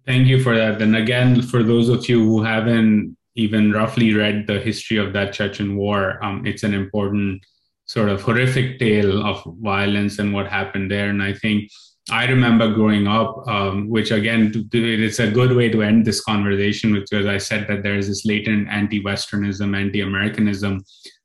[0.06, 0.80] Thank you for that.
[0.80, 5.32] And again, for those of you who haven't even roughly read the history of that
[5.32, 7.44] Chechen war, um, it's an important
[7.86, 11.08] sort of horrific tale of violence and what happened there.
[11.10, 11.68] And I think
[12.10, 16.92] I remember growing up, um, which again, it's a good way to end this conversation,
[16.92, 20.84] because I said that there is this latent anti-Westernism, anti-Americanism.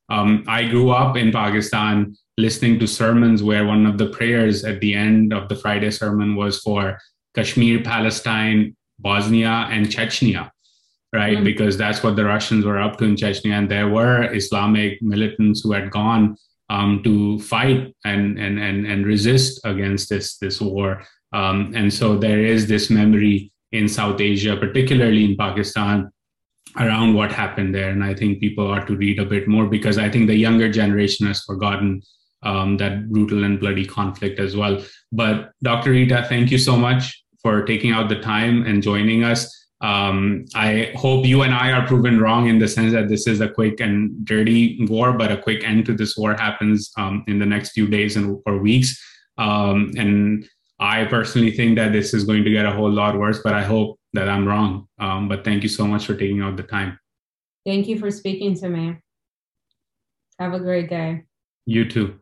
[0.10, 4.82] Um, I grew up in Pakistan listening to sermons where one of the prayers at
[4.82, 6.98] the end of the Friday sermon was for
[7.36, 10.52] Kashmir, Palestine, Bosnia, and Chechnya,
[11.14, 11.36] right?
[11.36, 11.44] Mm-hmm.
[11.44, 13.54] Because that's what the Russians were up to in Chechnya.
[13.54, 16.38] And there were Islamic militants who had gone
[16.70, 21.04] um, to fight and, and, and, and resist against this, this war.
[21.34, 26.12] Um, and so there is this memory in South Asia, particularly in Pakistan,
[26.78, 27.90] around what happened there.
[27.90, 30.72] And I think people ought to read a bit more because I think the younger
[30.72, 32.02] generation has forgotten
[32.44, 34.84] um, that brutal and bloody conflict as well.
[35.12, 35.92] But Dr.
[35.92, 39.50] Rita, thank you so much for taking out the time and joining us.
[39.82, 43.42] Um, I hope you and I are proven wrong in the sense that this is
[43.42, 47.40] a quick and dirty war, but a quick end to this war happens um, in
[47.40, 49.02] the next few days and or weeks.
[49.40, 50.48] Um, and
[50.80, 53.64] I personally think that this is going to get a whole lot worse, but I
[53.64, 54.88] hope that I'm wrong.
[55.00, 57.00] Um, but thank you so much for taking out the time.
[57.66, 58.98] Thank you for speaking to me.
[60.40, 61.24] Have a great day.
[61.66, 62.21] You too.